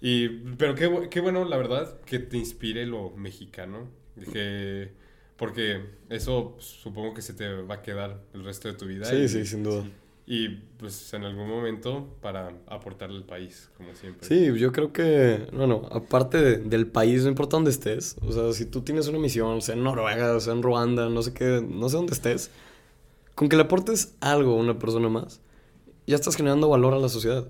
[0.02, 3.88] Y, pero qué, qué bueno, la verdad, que te inspire lo mexicano.
[4.30, 4.90] Que,
[5.36, 9.06] porque eso supongo que se te va a quedar el resto de tu vida.
[9.06, 9.86] Sí, sí, sin duda.
[10.30, 14.28] Y pues en algún momento para aportarle al país, como siempre.
[14.28, 18.66] Sí, yo creo que, bueno, aparte del país, no importa dónde estés, o sea, si
[18.66, 21.96] tú tienes una misión, sea en Noruega, sea en Ruanda, no sé qué, no sé
[21.96, 22.50] dónde estés,
[23.34, 25.40] con que le aportes algo a una persona más,
[26.06, 27.48] ya estás generando valor a la sociedad.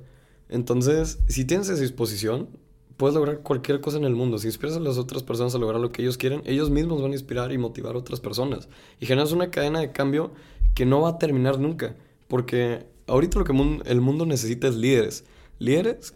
[0.49, 2.49] Entonces, si tienes esa disposición,
[2.97, 4.39] puedes lograr cualquier cosa en el mundo.
[4.39, 7.11] Si inspiras a las otras personas a lograr lo que ellos quieren, ellos mismos van
[7.11, 8.69] a inspirar y motivar a otras personas.
[9.01, 10.31] Y generas una cadena de cambio
[10.77, 11.97] que no va a terminar nunca.
[12.29, 15.25] Porque ahorita lo que el mundo necesita es líderes.
[15.59, 16.15] Líderes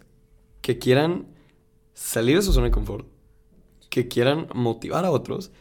[0.61, 1.27] que quieran
[1.93, 3.07] salir de su zona de confort,
[3.89, 5.51] que quieran motivar a otros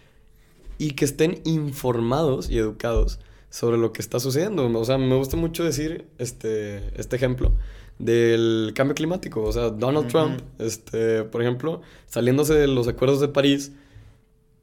[0.79, 3.19] y que estén informados y educados
[3.51, 4.67] sobre lo que está sucediendo.
[4.79, 7.53] O sea, me gusta mucho decir este, este ejemplo
[7.99, 9.43] del cambio climático.
[9.43, 13.73] O sea, Donald Trump, este, por ejemplo, saliéndose de los acuerdos de París,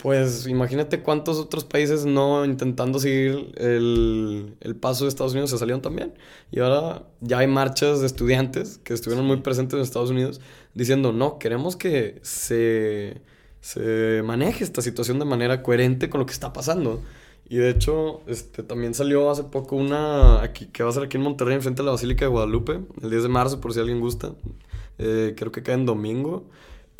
[0.01, 5.81] pues imagínate cuántos otros países no intentando seguir el, paso de Estados Unidos se salieron
[5.81, 6.13] también.
[6.51, 10.39] Y ahora ya hay marchas de estudiantes que estuvieron muy presentes en Estados Unidos
[10.73, 13.21] diciendo, no, queremos que se,
[13.59, 17.01] se maneje esta situación de manera coherente con lo que está pasando.
[17.49, 21.17] Y de hecho, este, también salió hace poco una aquí, que va a ser aquí
[21.17, 23.99] en Monterrey, enfrente de la Basílica de Guadalupe, el 10 de marzo, por si alguien
[23.99, 24.31] gusta.
[24.97, 26.45] Eh, creo que cae en domingo.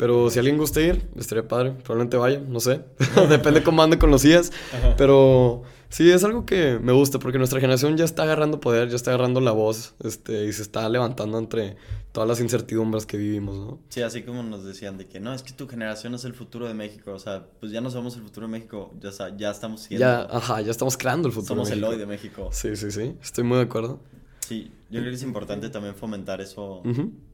[0.00, 1.72] Pero si alguien gusta ir, estaría padre.
[1.72, 2.80] Probablemente vaya, no sé.
[3.28, 4.50] Depende cómo ande con los días.
[4.96, 8.96] Pero sí, es algo que me gusta porque nuestra generación ya está agarrando poder, ya
[8.96, 11.76] está agarrando la voz este, y se está levantando entre
[12.12, 13.78] todas las incertidumbres que vivimos, ¿no?
[13.90, 16.66] Sí, así como nos decían de que no, es que tu generación es el futuro
[16.66, 17.12] de México.
[17.12, 20.00] O sea, pues ya no somos el futuro de México, ya, ya estamos siendo.
[20.00, 21.88] Ya, ajá, ya estamos creando el futuro somos de México.
[21.88, 22.48] el hoy de México.
[22.52, 23.16] Sí, sí, sí.
[23.22, 24.00] Estoy muy de acuerdo.
[24.40, 26.82] Sí, yo creo que es importante también fomentar eso.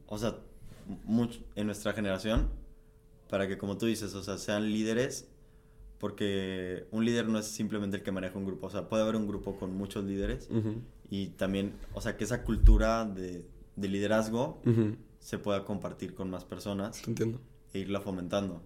[0.08, 0.34] O sea,
[1.04, 2.48] mucho en nuestra generación
[3.28, 5.28] para que, como tú dices, o sea, sean líderes,
[5.98, 9.16] porque un líder no es simplemente el que maneja un grupo, o sea, puede haber
[9.16, 10.48] un grupo con muchos líderes
[11.10, 13.44] y también, o sea, que esa cultura de,
[13.76, 14.60] de liderazgo
[15.18, 17.06] se pueda compartir con más personas.
[17.06, 17.40] entiendo.
[17.72, 18.62] E irla fomentando.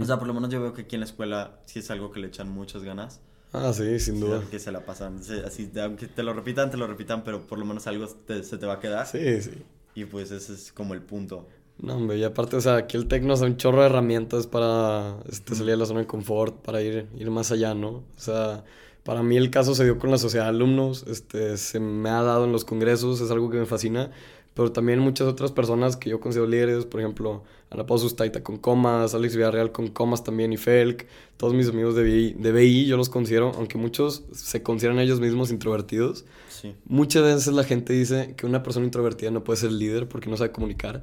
[0.00, 2.10] O sea, por lo menos yo veo que aquí en la escuela sí es algo
[2.10, 3.20] que le echan muchas ganas.
[3.52, 4.42] Ah, sí, sin duda.
[4.50, 7.66] Que se la pasan, así, aunque te lo repitan, te lo repitan, pero por lo
[7.66, 9.06] menos algo se te va a quedar.
[9.06, 9.62] Sí, sí.
[9.94, 11.46] Y pues ese es como el punto.
[11.78, 15.16] No, hombre, y aparte, o sea, aquí el Tecno es un chorro de herramientas para
[15.28, 17.88] este, salir de la zona de confort, para ir, ir más allá, ¿no?
[17.88, 18.64] O sea,
[19.02, 22.22] para mí el caso se dio con la sociedad de alumnos, este, se me ha
[22.22, 24.10] dado en los congresos, es algo que me fascina,
[24.54, 28.58] pero también muchas otras personas que yo considero líderes, por ejemplo, Ana Pau Sustaita con
[28.58, 31.06] Comas, Alex Villarreal con Comas también y Felk,
[31.38, 35.20] todos mis amigos de BI, de BI yo los considero, aunque muchos se consideran ellos
[35.20, 36.74] mismos introvertidos, sí.
[36.84, 40.36] muchas veces la gente dice que una persona introvertida no puede ser líder porque no
[40.36, 41.02] sabe comunicar.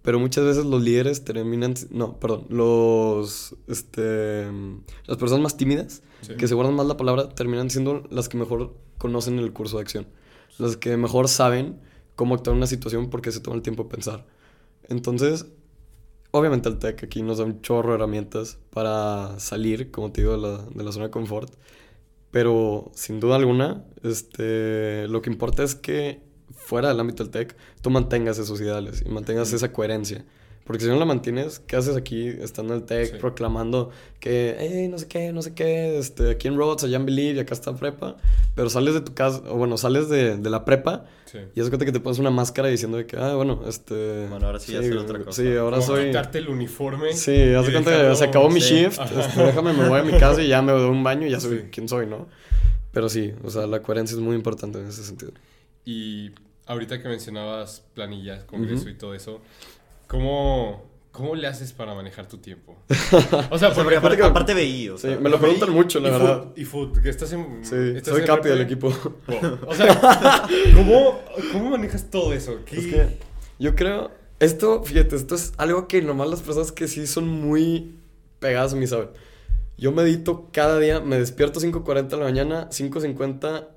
[0.00, 4.46] Pero muchas veces los líderes terminan, no, perdón, los, este,
[5.04, 6.02] las personas más tímidas,
[6.38, 9.82] que se guardan más la palabra, terminan siendo las que mejor conocen el curso de
[9.82, 10.06] acción.
[10.58, 11.80] Las que mejor saben
[12.14, 14.26] cómo actuar en una situación porque se toman el tiempo de pensar.
[14.88, 15.46] Entonces,
[16.30, 20.32] obviamente el tech aquí nos da un chorro de herramientas para salir, como te digo,
[20.32, 21.52] de la, de la zona de confort.
[22.30, 26.20] Pero sin duda alguna, este, lo que importa es que
[26.54, 30.24] fuera del ámbito del tech, tú mantengas esos ideales y mantengas esa coherencia.
[30.66, 34.88] Porque si no la mantienes, ¿qué haces aquí estando en el tech proclamando que, hey,
[34.88, 37.54] no sé qué, no sé qué, este, aquí en Rhodes, allá en Believe y acá
[37.54, 38.16] está prepa?
[38.56, 41.06] Pero sales de tu casa, o bueno, sales de, de la prepa
[41.54, 44.26] y es cuenta que te pones una máscara diciendo que, ah, bueno, este...
[44.28, 45.42] Bueno, ahora sí, sí hacer otra cosa.
[45.42, 46.06] Sí, ahora soy...
[46.06, 47.12] quitarte el uniforme.
[47.12, 50.12] Sí, haz de cuenta que se acabó mi shift, este, déjame, me voy a mi
[50.18, 52.26] casa y ya me doy un baño y ya soy quien soy, ¿no?
[52.92, 55.32] Pero sí, o sea, la coherencia es muy importante en ese sentido.
[55.84, 56.30] Y
[56.66, 59.40] ahorita que mencionabas planillas, congreso y todo eso,
[60.06, 62.76] ¿cómo, ¿cómo le haces para manejar tu tiempo?
[63.50, 66.46] O sea, porque, aparte, aparte veí, o sea, sí, me lo preguntan mucho, la verdad.
[66.56, 67.64] y food, que estás en...
[67.64, 68.92] Sí, soy capi del equipo.
[69.66, 71.20] O sea, ¿cómo,
[71.52, 72.58] ¿cómo manejas todo eso?
[72.70, 73.18] Es que
[73.58, 74.10] yo creo...
[74.38, 77.94] Esto, fíjate, esto es algo que nomás las personas que sí son muy
[78.38, 79.08] pegadas a mí saben.
[79.78, 83.68] Yo medito cada día, me despierto 5.40 de la mañana, 5.50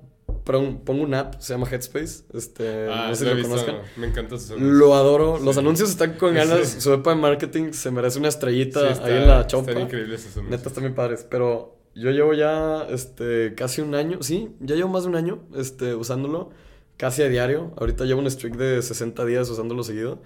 [0.44, 2.24] pongo una app, se llama Headspace.
[2.34, 3.76] Este, ah, no sé si lo conozcan.
[3.96, 5.38] Me encanta su Lo adoro.
[5.38, 6.68] Los anuncios están con ganas.
[6.80, 9.70] Su app de marketing se merece una estrellita ahí en la chompa.
[9.70, 11.26] Están increíbles esos Neta, están bien padres.
[11.28, 14.22] Pero yo llevo ya este, casi un año.
[14.22, 16.50] Sí, ya llevo más de un año este, usándolo.
[16.96, 17.72] Casi a diario.
[17.76, 20.20] Ahorita llevo un streak de 60 días usándolo seguido.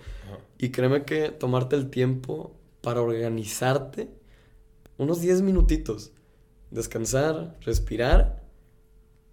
[0.59, 4.09] Y créeme que tomarte el tiempo para organizarte
[4.99, 6.12] unos 10 minutitos.
[6.70, 8.43] Descansar, respirar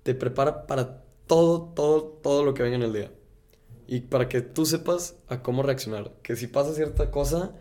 [0.04, 3.12] te prepara para todo, todo, todo lo que venga en el día.
[3.88, 6.12] Y para que tú sepas a cómo reaccionar.
[6.24, 7.54] Que si pasa cierta cosa,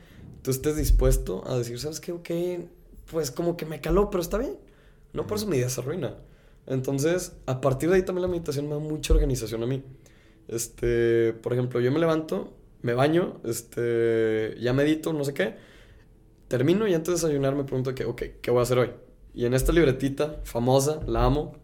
[0.42, 2.12] tú estés dispuesto a decir, ¿sabes qué?
[2.12, 2.30] Ok,
[3.10, 4.56] pues como que me caló, pero está bien.
[5.12, 6.16] No por eso mi día se arruina.
[6.66, 9.82] Entonces, a partir de ahí también la meditación me da mucha organización a mí.
[10.48, 15.56] Este, por ejemplo, yo me levanto, me baño, este, ya medito, no sé qué.
[16.48, 18.90] Termino y antes de desayunar me pregunto que, ok, ¿qué voy a hacer hoy?
[19.34, 21.56] Y en esta libretita famosa, la amo,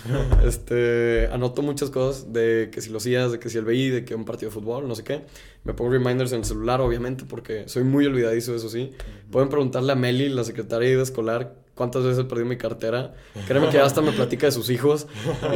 [0.44, 4.04] este, anoto muchas cosas de que si los días, de que si el BI, de
[4.04, 5.22] que un partido de fútbol, no sé qué.
[5.64, 8.90] Me pongo reminders en el celular, obviamente, porque soy muy olvidadizo, eso sí.
[9.30, 13.14] Pueden preguntarle a Meli, la secretaria de escolar, cuántas veces perdido mi cartera.
[13.46, 15.06] Créeme que hasta me platica de sus hijos.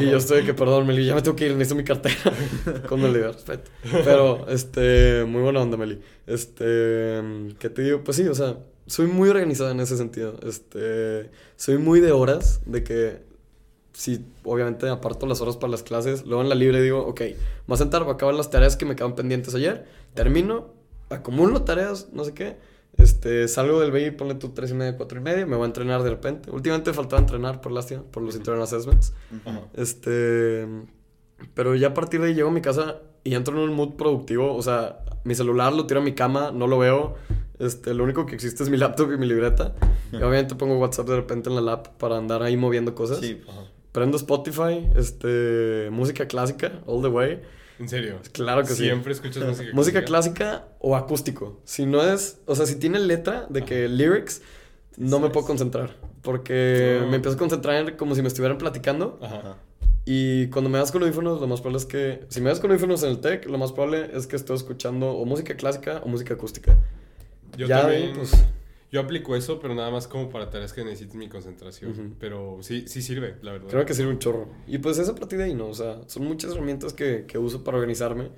[0.01, 2.17] Y yo estoy que, perdón, Meli, ya me tengo que ir, necesito mi cartera.
[2.89, 3.71] Con el respeto.
[4.05, 6.01] Pero, este, muy buena onda, Meli.
[6.27, 7.23] Este,
[7.59, 8.05] ¿qué te digo?
[8.05, 10.39] Pues sí, o sea, soy muy organizado en ese sentido.
[10.47, 13.26] Este, soy muy de horas, de que
[13.97, 17.35] si obviamente aparto las horas para las clases, luego en la libre digo, ok, me
[17.67, 20.67] voy a sentar, voy a acabar las tareas que me quedan pendientes ayer, termino,
[21.09, 22.59] acumulo tareas, no sé qué,
[22.99, 25.67] este, salgo del BI, ponle tú tres y media, cuatro y media, me voy a
[25.69, 26.51] entrenar de repente.
[26.51, 29.15] Últimamente faltaba entrenar por lástima, por los internal assessments.
[29.73, 30.69] Este,
[31.55, 33.95] pero ya a partir de ahí llego a mi casa y entro en un mood
[33.97, 37.15] productivo, o sea, mi celular lo tiro a mi cama, no lo veo,
[37.59, 39.75] este, lo único que existe es mi laptop y mi libreta.
[40.13, 43.21] Y obviamente pongo WhatsApp de repente en la lap para andar ahí moviendo cosas.
[43.21, 43.41] Sí,
[43.97, 47.41] prendo Spotify, este, música clásica, all the way.
[47.79, 48.19] ¿En serio?
[48.33, 48.85] Claro que sí.
[48.85, 49.75] Siempre escuchas música clásica.
[49.75, 51.63] Música clásica o acústico.
[51.65, 54.43] Si no es, o sea, si tiene letra de que lyrics,
[54.99, 55.97] no me puedo concentrar.
[56.21, 59.19] Porque me empiezo a concentrar como si me estuvieran platicando.
[59.23, 59.57] Ajá.
[60.05, 62.71] Y cuando me das con audífonos, lo más probable es que, si me das con
[62.71, 66.09] audífonos en el tech, lo más probable es que estoy escuchando o música clásica o
[66.09, 66.77] música acústica.
[67.57, 68.13] Yo también.
[68.15, 68.33] pues,
[68.91, 72.17] yo aplico eso, pero nada más como para tareas que necesiten mi concentración.
[72.21, 73.69] Pero sí, sí sirve, la verdad.
[73.69, 74.49] Creo que sirve un chorro.
[74.67, 75.69] Y pues esa partida ahí, ¿no?
[75.69, 78.31] O sea, son muchas herramientas que, que uso para organizarme.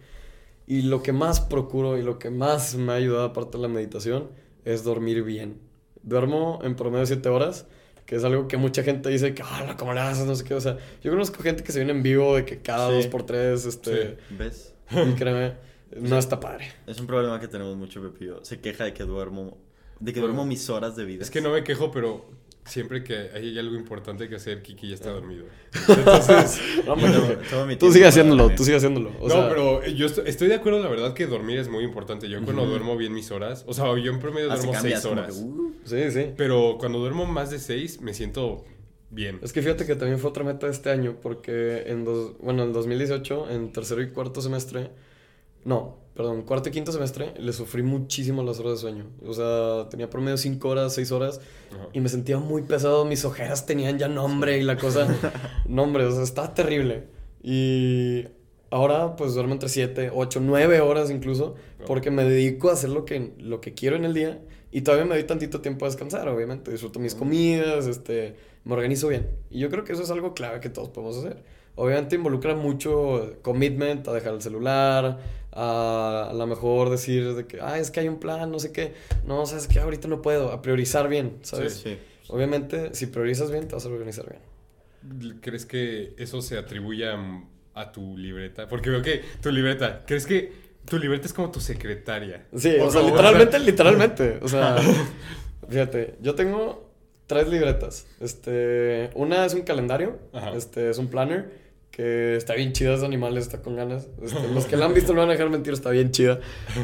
[0.66, 3.68] Y lo que más procuro y lo que más me ha ayudado, aparte de la
[3.68, 4.30] meditación,
[4.64, 5.60] es dormir bien.
[6.02, 7.66] Duermo en promedio 7 horas,
[8.06, 10.26] que es algo que mucha gente dice que, ah, ¿cómo le haces?
[10.26, 10.54] No sé qué.
[10.54, 13.24] O sea, yo conozco gente que se viene en vivo de que cada 2 por
[13.24, 14.16] 3 este...
[14.30, 14.74] ¿Ves?
[14.90, 15.54] Y créeme,
[16.00, 16.72] no está padre.
[16.86, 18.42] Es un problema que tenemos mucho, Pepillo.
[18.44, 19.58] Se queja de que duermo
[20.00, 21.22] de que duermo mis horas de vida.
[21.22, 22.26] Es que no me quejo, pero
[22.68, 25.46] siempre que hay algo importante que hacer, Kiki ya está dormido.
[25.88, 26.60] Entonces,
[27.78, 29.10] tú sigue haciéndolo, tú sigue haciéndolo.
[29.10, 32.28] no, pero yo estoy, de acuerdo, la verdad, que dormir es muy importante.
[32.28, 35.36] Yo cuando duermo bien mis horas, o sea, yo en promedio duermo seis horas.
[35.36, 35.72] Uh".
[35.84, 36.32] Sí, sí.
[36.36, 38.64] Pero cuando duermo más de seis, me siento
[39.10, 39.40] bien.
[39.42, 42.64] Es que fíjate que también fue otra meta de este año, porque en dos, bueno,
[42.64, 44.90] en 2018, en tercero y cuarto semestre,
[45.64, 49.06] no, perdón, cuarto y quinto semestre, le sufrí muchísimo las horas de sueño.
[49.24, 51.40] O sea, tenía promedio 5 horas, 6 horas
[51.92, 53.04] y me sentía muy pesado.
[53.04, 55.06] Mis ojeras tenían ya nombre y la cosa.
[55.68, 57.04] nombre, o sea, estaba terrible.
[57.40, 58.24] Y
[58.68, 61.54] ahora, pues duermo entre 7, 8, 9 horas incluso,
[61.86, 64.42] porque me dedico a hacer lo que, lo que quiero en el día
[64.72, 66.72] y todavía me doy tantito tiempo a descansar, obviamente.
[66.72, 69.30] Disfruto mis comidas, este, me organizo bien.
[69.50, 71.44] Y yo creo que eso es algo clave que todos podemos hacer.
[71.76, 75.20] Obviamente involucra mucho commitment a dejar el celular,
[75.58, 78.70] a, a lo mejor decir de que, ah, es que hay un plan, no sé
[78.70, 78.94] qué.
[79.26, 81.74] No, sabes que ahorita no puedo, a priorizar bien, ¿sabes?
[81.74, 81.98] Sí, sí.
[82.28, 85.40] Obviamente, si priorizas bien, te vas a organizar bien.
[85.40, 88.68] ¿Crees que eso se atribuye a, tu libreta?
[88.68, 90.52] Porque veo que tu libreta, ¿crees que
[90.84, 92.46] tu libreta es como tu secretaria?
[92.54, 94.38] Sí, o, sea, literalmente, literalmente.
[94.42, 94.76] O sea,
[95.68, 96.88] fíjate, yo tengo
[97.26, 98.06] tres libretas.
[98.20, 100.18] Este, una es un calendario,
[100.54, 101.67] este es un planner
[101.98, 104.06] que está bien chida ese animal, está con ganas.
[104.22, 106.38] Este, los que la han visto no van a dejar mentir, está bien chida.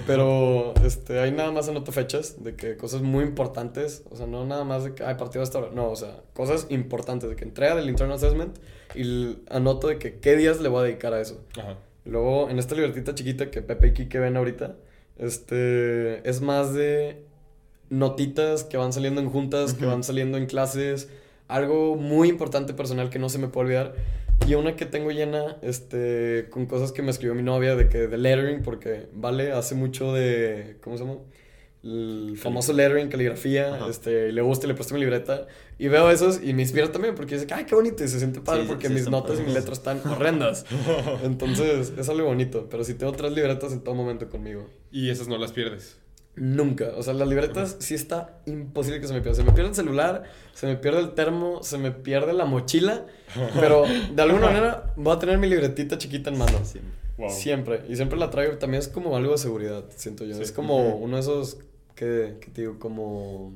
[0.09, 4.45] Pero este, ahí nada más anoto fechas de que cosas muy importantes, o sea, no
[4.45, 7.45] nada más de que, hay partido hasta ahora, no, o sea, cosas importantes, de que
[7.45, 8.59] entrega del internal assessment
[8.97, 11.41] y anoto de que qué días le voy a dedicar a eso.
[12.05, 14.75] Luego, en esta libertita chiquita que Pepe y Kike ven ahorita,
[15.17, 17.23] este, es más de
[17.89, 21.09] notitas que van saliendo en juntas, que van saliendo en clases,
[21.47, 23.95] algo muy importante personal que no se me puede olvidar
[24.47, 28.07] y una que tengo llena, este, con cosas que me escribió mi novia de que
[28.09, 31.19] de lettering, porque Vale hace mucho de, ¿cómo se llama?
[31.83, 35.47] El famoso lettering, caligrafía, este, le gusta, le presto mi libreta
[35.79, 38.41] y veo esos y me inspira también porque dice, ay, qué bonito y se siente
[38.41, 40.65] padre porque mis notas y mis letras están horrendas.
[41.23, 44.67] Entonces, es algo bonito, pero si tengo tres libretas en todo momento conmigo.
[44.91, 45.99] Y esas no las pierdes.
[46.37, 46.93] Nunca.
[46.97, 49.37] O sea, las libretas sí está imposible que se me pierda.
[49.37, 53.07] Se me pierde el celular, se me pierde el termo, se me pierde la mochila.
[53.61, 56.59] Pero de alguna manera voy a tener mi libretita chiquita en mano.
[57.29, 57.83] Siempre.
[57.89, 58.59] Y siempre la traigo.
[58.59, 60.41] También es como algo de seguridad, siento yo.
[60.41, 61.59] Es como uno de esos
[61.95, 63.53] que, que te digo, como.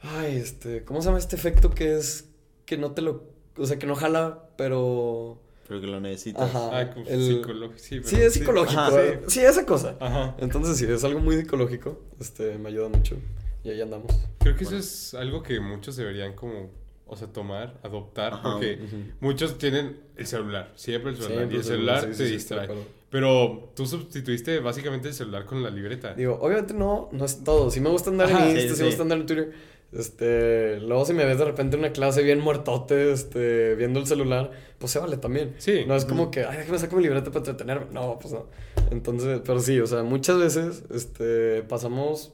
[0.00, 0.84] Ay, este.
[0.84, 2.28] ¿Cómo se llama este efecto que es
[2.64, 3.24] que no te lo.
[3.58, 5.38] O sea, que no jala, pero
[5.72, 6.50] pero que lo necesitas.
[6.54, 7.78] Ah, psicológico.
[7.78, 8.82] Sí, es psicológico.
[9.26, 9.40] sí.
[9.40, 9.96] esa cosa.
[10.00, 10.36] Ajá.
[10.38, 11.98] Entonces sí, es algo muy psicológico.
[12.20, 13.16] Este, me ayuda mucho.
[13.64, 14.12] Y ahí andamos.
[14.40, 16.70] Creo que eso es algo que muchos deberían como
[17.06, 18.78] o sea, tomar, adoptar, porque
[19.20, 22.68] muchos tienen el celular, siempre el celular, y el celular te distrae.
[23.10, 26.14] pero tú sustituiste básicamente el celular con la libreta.
[26.14, 27.70] Digo, obviamente no, no es todo.
[27.70, 29.52] Si me gusta andar en Insta, sí, me gusta andar en Twitter.
[29.92, 34.06] Este, luego si me ves de repente en una clase bien muertote, este, viendo el
[34.06, 35.54] celular, pues se vale también.
[35.58, 35.84] Sí.
[35.86, 37.86] No es como que, ay, déjame sacar mi libreta para entretenerme.
[37.92, 38.46] No, pues no.
[38.90, 42.32] Entonces, pero sí, o sea, muchas veces, este, pasamos,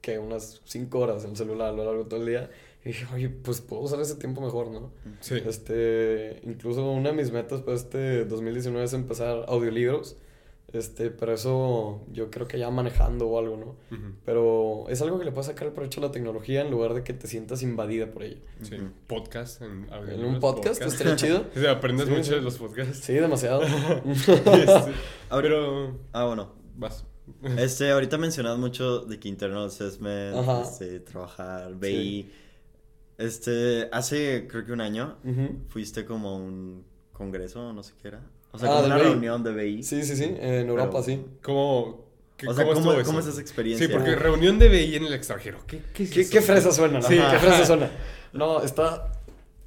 [0.00, 2.50] que unas cinco horas en el celular a lo largo de todo el día.
[2.82, 4.90] Y dije, oye, pues puedo usar ese tiempo mejor, ¿no?
[5.20, 5.34] Sí.
[5.46, 10.16] Este, incluso una de mis metas para este 2019 es empezar audiolibros.
[10.72, 13.76] Este, pero eso yo creo que ya manejando o algo, ¿no?
[14.24, 17.02] Pero es algo que le puede sacar el provecho a la tecnología en lugar de
[17.02, 18.40] que te sientas invadida por ella.
[18.62, 18.76] Sí,
[19.08, 19.62] podcast.
[19.62, 21.44] En, ¿En un podcast, estaría chido.
[21.54, 22.98] Sí, aprendes mucho de los podcasts.
[22.98, 23.62] Sí, demasiado.
[24.06, 24.92] este,
[25.30, 25.98] pero...
[26.12, 26.52] Ah, bueno.
[26.76, 27.04] Vas.
[27.58, 32.30] Este, ahorita mencionas mucho de que internal assessment, este, trabajar, BI.
[33.18, 35.18] Este, hace creo que un año
[35.68, 38.22] fuiste como a un congreso, no sé qué era.
[38.52, 39.82] O sea, ah, como una reunión de BI.
[39.82, 41.24] Sí, sí, sí, en Europa, sí.
[41.42, 42.04] ¿Cómo,
[42.46, 43.86] o sea, ¿cómo, ¿cómo, es esa experiencia?
[43.86, 45.58] Sí, porque reunión de BI en el extranjero.
[45.66, 47.02] ¿Qué, qué, ¿Qué, qué fresa suena?
[47.02, 47.16] Sí.
[47.16, 47.90] ¿Qué fresa suena?
[48.32, 49.12] No, está...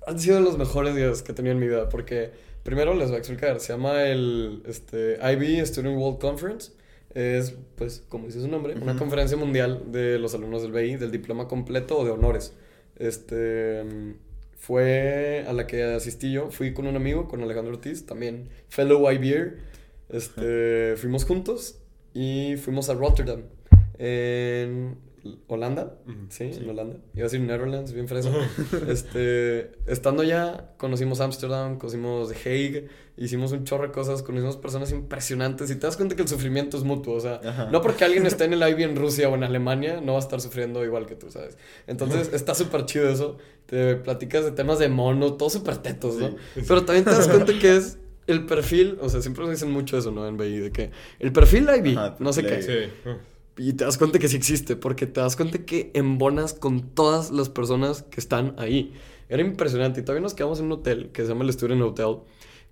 [0.05, 2.31] Han sido los mejores días que he tenido en mi vida porque
[2.63, 3.59] primero les voy a explicar.
[3.59, 6.71] Se llama el este, IB Student World Conference.
[7.13, 11.11] Es, pues, como dice su nombre, una conferencia mundial de los alumnos del BI, del
[11.11, 12.53] diploma completo o de honores.
[12.97, 13.83] Este
[14.63, 19.11] fue a la que asistí yo, fui con un amigo, con Alejandro Ortiz, también fellow
[19.11, 19.57] IBR.
[20.07, 21.81] Este, fuimos juntos
[22.13, 23.41] y fuimos a Rotterdam,
[23.97, 24.99] en
[25.47, 25.95] Holanda,
[26.29, 26.51] ¿sí?
[26.53, 26.97] en Holanda.
[27.13, 28.33] Iba a decir Netherlands, bien fresco.
[28.89, 34.91] este, estando ya, conocimos Amsterdam, conocimos The Hague, hicimos un chorro de cosas, conocimos personas
[34.91, 37.39] impresionantes y te das cuenta que el sufrimiento es mutuo, o sea,
[37.71, 40.21] no porque alguien esté en el IB en Rusia o en Alemania, no va a
[40.21, 41.57] estar sufriendo igual que tú, ¿sabes?
[41.87, 46.35] Entonces, está súper chido eso, te platicas de temas de mono, todos súper tetos, ¿no?
[46.67, 47.97] Pero también te das cuenta que es
[48.27, 50.27] el perfil, o sea, siempre dicen mucho eso, ¿no?
[50.27, 52.89] En BI, de que el perfil IB, no sé qué.
[53.57, 57.31] Y te das cuenta que sí existe, porque te das cuenta que embonas con todas
[57.31, 58.93] las personas que están ahí.
[59.29, 60.01] Era impresionante.
[60.01, 62.17] Y todavía nos quedamos en un hotel que se llama el Student Hotel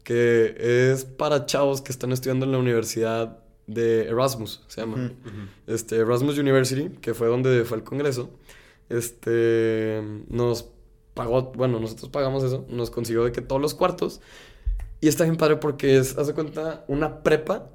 [0.03, 5.11] que es para chavos que están estudiando en la universidad de Erasmus, se llama.
[5.67, 8.31] Este, Erasmus University, que fue donde fue el congreso.
[8.89, 10.69] Este, nos
[11.13, 14.21] pagó, bueno, nosotros pagamos eso, nos consiguió de que todos los cuartos.
[14.99, 17.69] Y está bien padre porque es, hace cuenta, una prepa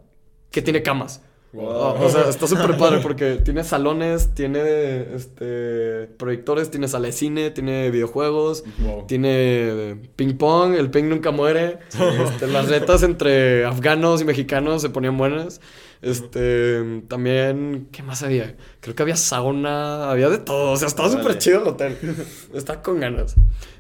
[0.50, 1.22] que tiene camas.
[1.58, 7.50] O sea, está súper padre porque tiene salones, tiene este, proyectores, tiene sala de cine,
[7.50, 8.64] tiene videojuegos,
[9.06, 11.78] tiene ping pong, el ping nunca muere.
[12.26, 15.60] Este, las retas entre afganos y mexicanos se ponían buenas.
[16.02, 18.56] Este, también, ¿qué más había?
[18.80, 20.72] Creo que había sauna, había de todo.
[20.72, 21.96] O sea, estaba súper chido el hotel.
[22.54, 23.34] Estaba con ganas.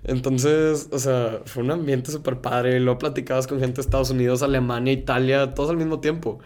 [0.04, 2.80] Entonces, o sea, fue un ambiente súper padre.
[2.80, 6.38] Luego platicabas con gente de Estados Unidos, Alemania, Italia, todos al mismo tiempo.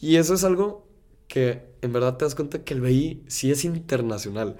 [0.00, 0.86] Y eso es algo
[1.28, 4.56] que en verdad te das cuenta que el BI sí es internacional.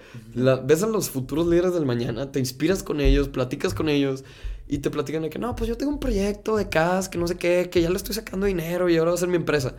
[0.64, 4.24] ves a los futuros líderes del mañana, te inspiras con ellos, platicas con ellos
[4.68, 7.26] y te platican de que no, pues yo tengo un proyecto de CAS, que no
[7.26, 9.76] sé qué, que ya le estoy sacando dinero y ahora va a ser mi empresa.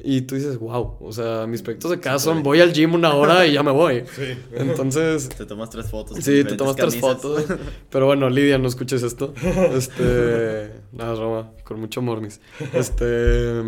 [0.00, 3.14] Y tú dices, wow, o sea, mis proyectos de CAS son voy al gym una
[3.14, 4.04] hora y ya me voy.
[4.18, 4.36] Sí.
[4.52, 5.28] Entonces...
[5.28, 6.18] Te tomas tres fotos.
[6.18, 7.44] Sí, te tomas tres fotos.
[7.90, 9.34] Pero bueno, Lidia, no escuches esto.
[9.42, 10.72] Este...
[10.92, 12.40] Nada, Roma, con mucho amor, mis.
[12.72, 13.62] Este...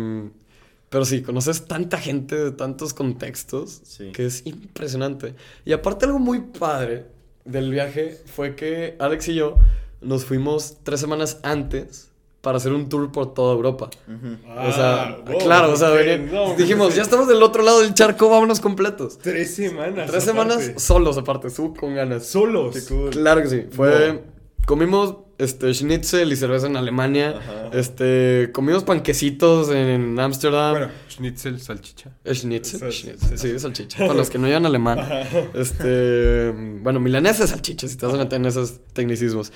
[0.89, 3.81] Pero sí, conoces tanta gente de tantos contextos
[4.13, 5.35] que es impresionante.
[5.63, 7.05] Y aparte algo muy padre
[7.45, 9.57] del viaje fue que Alex y yo
[10.01, 12.10] nos fuimos tres semanas antes
[12.41, 13.89] para hacer un tour por toda Europa.
[14.07, 15.91] o sea, ah, claro, o sea,
[16.57, 19.19] dijimos, ya estamos del otro lado del charco, vámonos completos.
[19.19, 20.09] Tres semanas.
[20.09, 22.25] Tres semanas solos aparte, su con ganas.
[22.25, 22.75] Solos.
[23.11, 23.65] Claro que sí.
[23.71, 24.23] Fue,
[24.65, 27.39] comimos este, schnitzel y cerveza en Alemania.
[27.73, 30.71] Este, comimos panquecitos en Ámsterdam.
[30.71, 32.11] Bueno, schnitzel, salchicha.
[32.25, 33.97] Schnitzel, sí, salchicha.
[33.97, 34.99] Para los que no llevan alemán.
[35.53, 39.51] Este, bueno, milanesa salchicha, si te vas a meter en esos tecnicismos.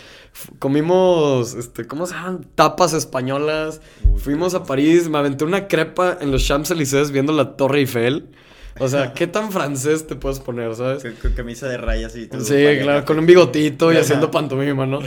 [0.60, 2.48] comimos, este, ¿cómo se llaman?
[2.56, 3.82] Tapas españolas.
[4.18, 8.30] Fuimos a París, me aventé una crepa en los Champs-Élysées viendo la Torre Eiffel.
[8.78, 11.06] O sea, ¿qué tan francés te puedes poner, sabes?
[11.22, 12.42] Con, camisa de rayas y todo.
[12.42, 15.00] Sí, claro, con un bigotito y haciendo pantomima, ¿no?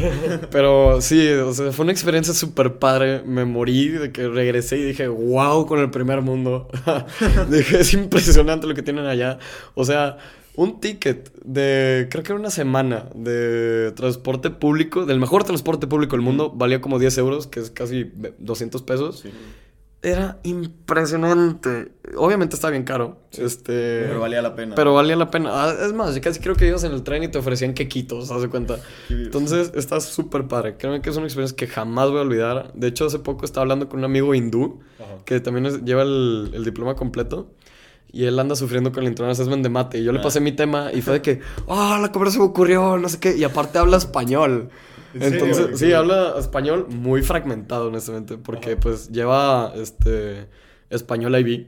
[0.50, 3.22] Pero sí, o sea, fue una experiencia súper padre.
[3.26, 6.68] Me morí de que regresé y dije, wow, con el primer mundo.
[7.50, 9.38] dije, es impresionante lo que tienen allá.
[9.74, 10.16] O sea,
[10.58, 16.16] un ticket de, creo que era una semana de transporte público, del mejor transporte público
[16.16, 19.24] del mundo, valía como 10 euros, que es casi 200 pesos.
[20.00, 21.92] Era impresionante.
[22.16, 23.18] Obviamente está bien caro.
[23.32, 24.74] Este, pero valía la pena.
[24.74, 25.50] Pero valía la pena.
[25.52, 28.30] Ah, es más, yo casi creo que ibas en el tren y te ofrecían quequitos,
[28.30, 28.78] ¿haz de cuenta?
[29.10, 30.76] Entonces, está súper padre.
[30.76, 32.72] Créeme que es una experiencia que jamás voy a olvidar.
[32.74, 34.80] De hecho, hace poco estaba hablando con un amigo hindú
[35.24, 37.50] que también lleva el, diploma completo.
[38.10, 39.98] Y él anda sufriendo con el internal assessment de mate.
[39.98, 40.22] Y yo le ah.
[40.22, 43.18] pasé mi tema y fue de que, ah, la cobra se me ocurrió, no sé
[43.18, 43.36] qué.
[43.36, 44.70] Y aparte habla español.
[45.14, 50.46] Entonces, sí, habla español muy fragmentado, honestamente, porque pues lleva este
[50.90, 51.66] español IB.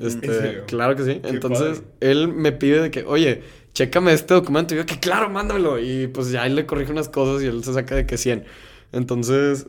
[0.00, 1.20] Este, claro que sí.
[1.24, 3.42] Entonces, él me pide de que, oye,
[3.74, 4.74] chécame este documento.
[4.74, 5.78] Y yo, que claro, mándamelo.
[5.78, 8.44] Y pues ya él le corrige unas cosas y él se saca de que 100.
[8.92, 9.66] Entonces,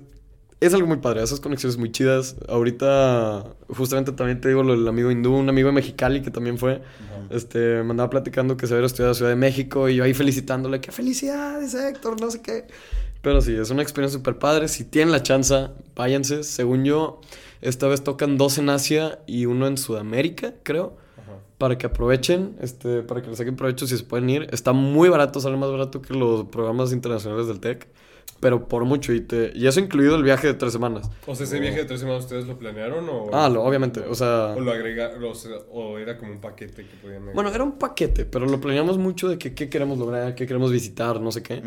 [0.60, 1.24] es algo muy padre.
[1.24, 2.36] Esas conexiones muy chidas.
[2.50, 6.58] Ahorita, justamente también te digo lo del amigo hindú, un amigo de Mexicali que también
[6.58, 6.82] fue.
[7.30, 10.14] Este, me andaba platicando que se había estudiado a Ciudad de México y yo ahí
[10.14, 12.66] felicitándole, que felicidades, Héctor, no sé qué.
[13.22, 14.68] Pero sí, es una experiencia súper padre.
[14.68, 16.44] Si tienen la chance, váyanse.
[16.44, 17.20] Según yo,
[17.62, 20.98] esta vez tocan dos en Asia y uno en Sudamérica, creo.
[21.58, 24.48] Para que aprovechen, este, para que les saquen provecho si se pueden ir.
[24.54, 27.90] Está muy barato, sale más barato que los programas internacionales del TEC.
[28.40, 31.10] Pero por mucho, y, te, y eso incluido el viaje de tres semanas.
[31.28, 33.30] O sea, ese viaje de tres semanas, ¿ustedes lo planearon o...?
[33.34, 34.54] Ah, lo, obviamente, o sea...
[34.56, 35.22] O lo agregaron,
[35.72, 37.34] o era como un paquete que podían...
[37.34, 40.72] Bueno, era un paquete, pero lo planeamos mucho de que qué queremos lograr, qué queremos
[40.72, 41.62] visitar, no sé qué.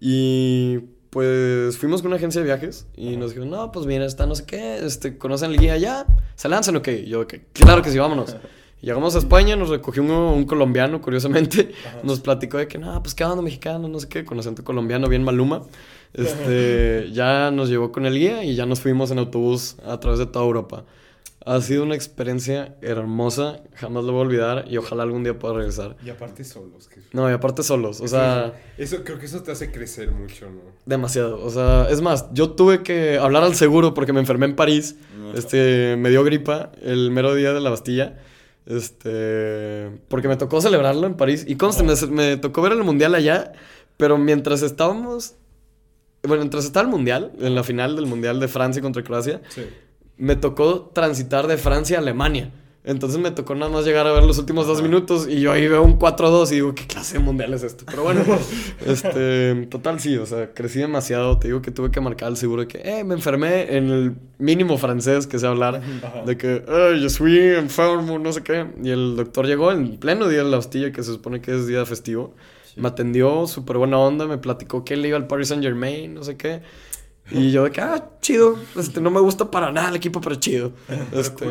[0.00, 0.78] Y
[1.10, 4.34] pues fuimos con una agencia de viajes y nos dijeron, no, pues mira, está no
[4.34, 6.06] sé qué, este, ¿conocen el guía allá?
[6.34, 7.06] ¿Se lanzan o qué?
[7.06, 8.36] yo, que claro que sí, vámonos.
[8.84, 11.72] llegamos a España, nos recogió un, colombiano, curiosamente,
[12.02, 15.08] nos platicó de que, no, pues qué onda, mexicano, no sé qué, con acento colombiano,
[15.08, 15.62] bien maluma.
[16.12, 20.18] Este, ya nos llevó con el guía y ya nos fuimos en autobús a través
[20.18, 20.84] de toda Europa.
[21.46, 25.54] Ha sido una experiencia hermosa, jamás lo voy a olvidar y ojalá algún día pueda
[25.54, 25.94] regresar.
[26.02, 26.88] Y aparte solos.
[27.12, 28.54] No, y aparte solos, o sea...
[28.78, 30.62] Eso, creo que eso te hace crecer mucho, ¿no?
[30.86, 34.56] Demasiado, o sea, es más, yo tuve que hablar al seguro porque me enfermé en
[34.56, 34.96] París,
[35.34, 38.18] este, me dio gripa el mero día de la Bastilla,
[38.64, 43.14] este, porque me tocó celebrarlo en París y conste, me, me tocó ver el Mundial
[43.14, 43.52] allá,
[43.98, 45.34] pero mientras estábamos...
[46.22, 49.42] Bueno, mientras estaba el Mundial, en la final del Mundial de Francia contra Croacia...
[49.50, 49.62] Sí
[50.16, 52.52] me tocó transitar de Francia a Alemania.
[52.86, 55.66] Entonces me tocó nada más llegar a ver los últimos dos minutos y yo ahí
[55.66, 57.86] veo un 4-2 y digo, ¿qué clase de mundial es esto?
[57.86, 58.20] Pero bueno,
[58.86, 61.38] este, total sí, o sea, crecí demasiado.
[61.38, 64.14] Te digo que tuve que marcar el seguro de que, eh, me enfermé en el
[64.36, 65.80] mínimo francés que sé hablar.
[66.26, 68.66] De que, eh, yo soy enfermo, no sé qué.
[68.82, 71.66] Y el doctor llegó en pleno día de la hostilla, que se supone que es
[71.66, 72.34] día festivo.
[72.76, 76.22] Me atendió, súper buena onda, me platicó que él iba al Paris Saint Germain, no
[76.22, 76.60] sé qué.
[77.30, 78.58] Y yo de que, ah, chido.
[78.76, 80.72] Este, no me gusta para nada el equipo, pero chido.
[81.12, 81.46] Este,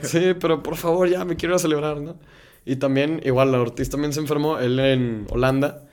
[0.02, 2.16] sí, pero por favor, ya me quiero a celebrar, ¿no?
[2.64, 5.84] Y también, igual, la Ortiz también se enfermó, él en Holanda.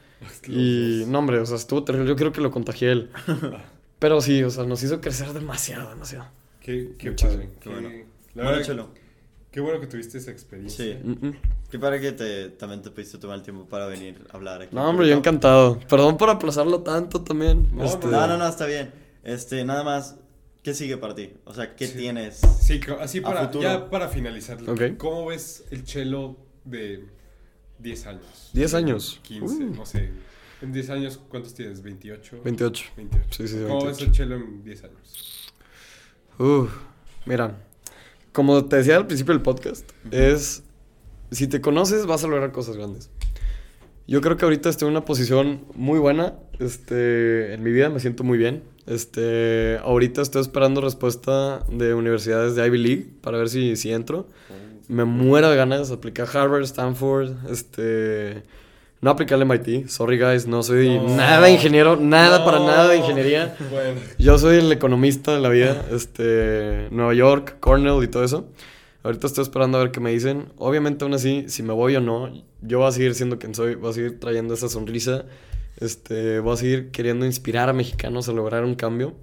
[0.47, 2.09] Y, no, hombre, o sea, estuvo terrible.
[2.09, 3.09] Yo creo que lo contagié él.
[3.99, 6.25] Pero sí, o sea, nos hizo crecer demasiado, demasiado.
[6.61, 7.49] Qué, qué padre.
[7.61, 7.89] Qué, bueno.
[8.33, 8.87] La
[9.51, 10.83] qué bueno que tuviste esa experiencia.
[10.83, 10.99] Sí.
[11.01, 11.35] Mm, mm.
[11.71, 14.75] Qué padre que te, también te pudiste tomar el tiempo para venir a hablar aquí.
[14.75, 15.79] No, hombre, yo encantado.
[15.87, 17.69] Perdón por aplazarlo tanto también.
[17.73, 19.04] no, este, no, no, está bien.
[19.25, 20.17] Este, nada más,
[20.61, 21.33] ¿qué sigue para ti?
[21.45, 22.41] O sea, ¿qué tienes?
[22.61, 24.59] Sí, así para, ya para finalizar.
[24.97, 27.05] ¿Cómo ves el chelo de
[27.79, 28.51] 10 años?
[28.53, 29.19] 10 años.
[29.23, 29.73] 15, uh.
[29.73, 30.11] no sé.
[30.61, 31.83] En 10 años, ¿cuántos tienes?
[31.83, 32.43] ¿28?
[32.43, 32.85] 28.
[32.95, 33.27] 28.
[33.31, 35.51] Sí, sí, ¿Cómo ves el chelo en 10 años?
[36.37, 36.67] Uh,
[37.25, 37.57] mira,
[38.31, 40.61] como te decía al principio del podcast, es,
[41.31, 43.09] si te conoces vas a lograr cosas grandes.
[44.07, 46.35] Yo creo que ahorita estoy en una posición muy buena.
[46.59, 48.74] Este, en mi vida me siento muy bien.
[48.87, 54.27] Este, ahorita estoy esperando respuesta de universidades de Ivy League para ver si, si entro.
[54.87, 55.89] Me muero de ganas.
[55.91, 58.43] Apliqué a Harvard, Stanford, este...
[59.01, 63.55] No apliqué al MIT, sorry guys, no soy nada ingeniero, nada para nada de ingeniería.
[64.17, 68.47] Yo soy el economista de la vida, este, Nueva York, Cornell y todo eso.
[69.03, 70.47] Ahorita estoy esperando a ver qué me dicen.
[70.57, 72.31] Obviamente aún así, si me voy o no,
[72.61, 75.25] yo voy a seguir siendo quien soy, voy a seguir trayendo esa sonrisa
[75.77, 79.15] este, voy a seguir queriendo inspirar a mexicanos a lograr un cambio.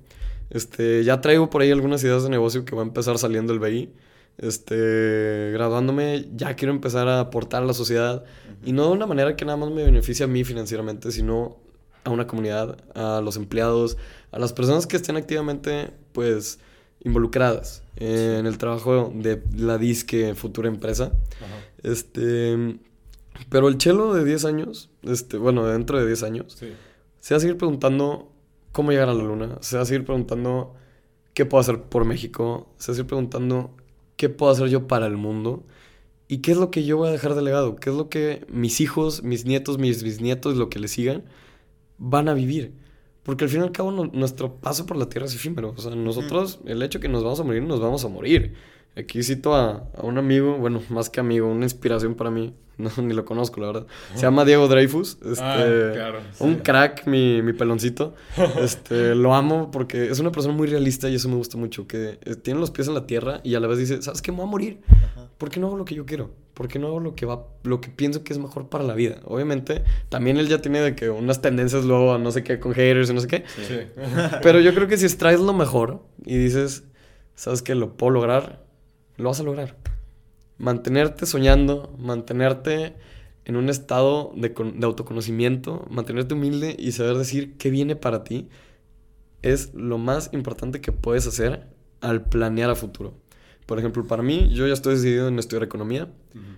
[0.51, 3.59] Este, ya traigo por ahí algunas ideas de negocio que va a empezar saliendo el
[3.59, 3.93] BI.
[4.39, 8.25] Este, graduándome, ya quiero empezar a aportar a la sociedad.
[8.65, 11.57] Y no de una manera que nada más me beneficie a mí financieramente, sino
[12.05, 13.97] a una comunidad, a los empleados,
[14.31, 16.59] a las personas que estén activamente, pues,
[17.05, 21.13] involucradas en el trabajo de la disque futura empresa.
[21.83, 22.79] Este
[23.49, 26.57] pero el chelo de 10 años, este, bueno, dentro de 10 años,
[27.21, 28.31] se va a seguir preguntando
[28.73, 30.75] cómo llegar a la luna, se va a seguir preguntando
[31.35, 33.75] qué puedo hacer por México, se va a seguir preguntando
[34.17, 35.65] qué puedo hacer yo para el mundo
[36.29, 38.47] y qué es lo que yo voy a dejar de legado, qué es lo que
[38.49, 41.25] mis hijos, mis nietos, mis bisnietos, lo que les sigan,
[41.99, 42.73] van a vivir.
[43.23, 45.75] Porque al fin y al cabo nuestro paso por la tierra es efímero.
[45.77, 48.55] O sea, nosotros, el hecho que nos vamos a morir, nos vamos a morir.
[48.97, 52.55] Aquí cito a, a, un amigo, bueno, más que amigo, una inspiración para mí.
[52.79, 53.87] No, ni lo conozco, la verdad.
[54.15, 55.19] Se llama Diego Dreyfus.
[55.25, 58.15] Este, ah, claro, Un crack, mi, mi peloncito.
[58.61, 61.87] Este, lo amo porque es una persona muy realista y eso me gusta mucho.
[61.87, 64.33] Que eh, tiene los pies en la tierra y a la vez dice, ¿sabes qué?
[64.33, 64.81] Me voy a morir.
[65.39, 66.31] ¿Por qué no hago lo que yo quiero?
[66.55, 68.95] ¿Por qué no hago lo que va, lo que pienso que es mejor para la
[68.95, 69.21] vida?
[69.25, 72.73] Obviamente, también él ya tiene de que unas tendencias luego a no sé qué con
[72.73, 73.45] haters y no sé qué.
[73.67, 73.81] Sí.
[74.43, 76.85] Pero yo creo que si extraes lo mejor y dices,
[77.35, 77.75] ¿sabes qué?
[77.75, 78.62] Lo puedo lograr
[79.17, 79.77] lo vas a lograr.
[80.59, 82.95] Mantenerte soñando, mantenerte
[83.45, 88.49] en un estado de, autoconocimiento, mantenerte humilde y saber decir qué viene para ti
[89.43, 91.67] es lo más importante que puedes hacer
[92.01, 93.15] al planear a futuro.
[93.67, 96.09] Por ejemplo, para mí, yo ya estoy decidido en estudiar economía,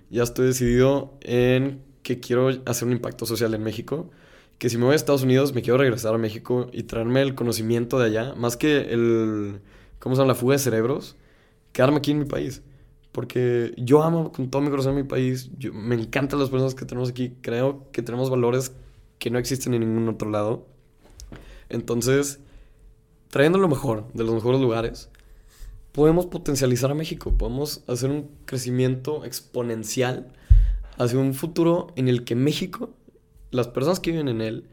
[0.09, 4.11] ya estoy decidido en que quiero hacer un impacto social en México,
[4.57, 7.35] que si me voy a Estados Unidos me quiero regresar a México y traerme el
[7.35, 9.59] conocimiento de allá, más que el,
[9.99, 10.33] ¿cómo se llama?
[10.33, 11.15] La fuga de cerebros,
[11.75, 12.63] quedarme aquí en mi país.
[13.11, 15.51] Porque yo amo con todo mi corazón mi país.
[15.73, 17.35] me encantan las personas que tenemos aquí.
[17.41, 18.73] Creo que tenemos valores
[19.19, 20.65] que no existen en ningún otro lado.
[21.67, 22.39] Entonces,
[23.29, 25.09] trayendo lo mejor de los mejores lugares,
[25.91, 27.33] podemos potencializar a México.
[27.37, 30.31] Podemos hacer un crecimiento exponencial
[30.97, 32.89] hacia un futuro en el que México,
[33.51, 34.69] las personas que viven en él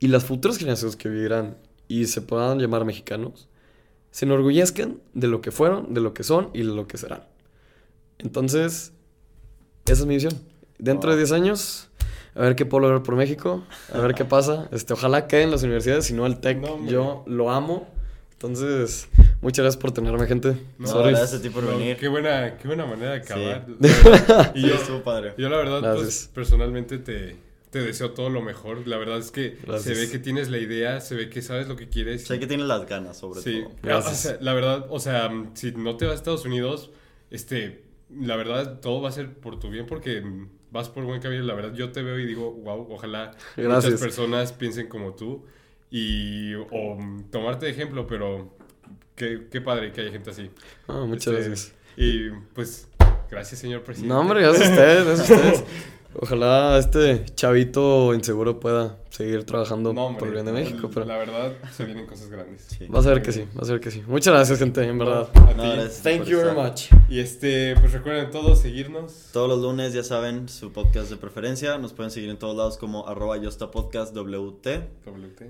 [0.00, 3.48] y las futuras generaciones que vivirán y se puedan llamar mexicanos,
[4.10, 7.24] se enorgullezcan de lo que fueron, de lo que son y de lo que serán.
[8.18, 8.92] Entonces,
[9.86, 10.34] esa es mi visión.
[10.78, 11.90] Dentro de 10 años,
[12.34, 14.68] a ver qué puedo lograr por México, a ver qué pasa.
[14.72, 17.88] Este, ojalá queden las universidades, si no el TEC, yo lo amo.
[18.32, 19.08] Entonces,
[19.40, 20.56] muchas gracias por tenerme, gente.
[20.78, 21.96] No, gracias a ti por venir.
[21.96, 23.66] Qué buena, qué buena manera de acabar.
[24.54, 25.32] y yo, estuvo padre.
[25.38, 27.36] Yo la verdad, pues, personalmente te,
[27.76, 28.88] te deseo todo lo mejor.
[28.88, 31.76] La verdad es que se ve que tienes la idea, se ve que sabes lo
[31.76, 32.24] que quieres.
[32.24, 33.72] Sé que tienes las ganas, sobre todo.
[33.82, 34.38] Gracias.
[34.40, 36.90] la verdad, o sea, si no te vas a Estados Unidos,
[37.30, 40.24] este, la verdad, todo va a ser por tu bien porque
[40.70, 41.42] vas por buen camino.
[41.42, 45.44] La verdad, yo te veo y digo, wow, ojalá muchas personas piensen como tú
[45.90, 46.98] y o
[47.30, 48.56] tomarte de ejemplo, pero
[49.14, 50.50] qué, qué padre que haya gente así.
[50.88, 51.74] Ah, muchas este, gracias.
[51.98, 52.88] Y pues,
[53.30, 54.14] gracias, señor presidente.
[54.14, 55.64] No, hombre, gracias a ustedes, gracias a ustedes.
[56.14, 60.90] Ojalá este chavito inseguro pueda seguir trabajando por el bien de México.
[60.92, 61.06] Pero...
[61.06, 62.68] La verdad, se vienen cosas grandes.
[62.94, 64.02] Va a ser que sí, va a ser que sí.
[64.06, 65.28] Muchas gracias, gente, en verdad.
[66.02, 66.90] Thank you very much.
[67.08, 69.30] Y este, pues recuerden todos seguirnos.
[69.32, 71.78] Todos los lunes, ya saben, su podcast de preferencia.
[71.78, 74.68] Nos pueden seguir en todos lados como arroba yostapodcast WT.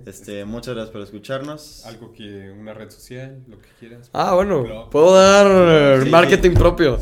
[0.07, 1.85] Este, muchas gracias por escucharnos.
[1.87, 4.11] Algo que, una red social, lo que quieras.
[4.13, 6.99] Ah, bueno, puedo dar marketing propio.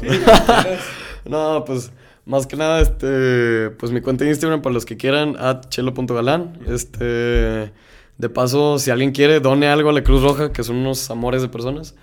[1.25, 1.91] no, pues...
[2.27, 6.59] Más que nada, este, pues mi cuenta de Instagram para los que quieran, at chelo.galán.
[6.66, 7.72] Este,
[8.16, 11.43] de paso, si alguien quiere, done algo a la Cruz Roja, que son unos amores
[11.43, 11.95] de personas.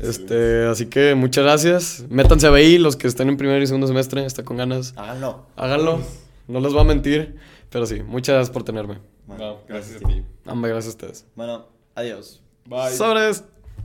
[0.00, 2.04] Este, así que muchas gracias.
[2.10, 4.92] Métanse a BI, los que estén en primer y segundo semestre, está con ganas.
[4.96, 5.46] Háganlo.
[5.56, 6.00] Háganlo.
[6.48, 7.36] No les voy a mentir,
[7.70, 8.98] pero sí, muchas gracias por tenerme.
[9.68, 10.24] gracias, a ti.
[10.44, 11.26] Ambas gracias a ustedes.
[11.36, 12.42] Bueno, adiós.
[12.66, 12.92] Bye.
[12.92, 13.44] Sobres.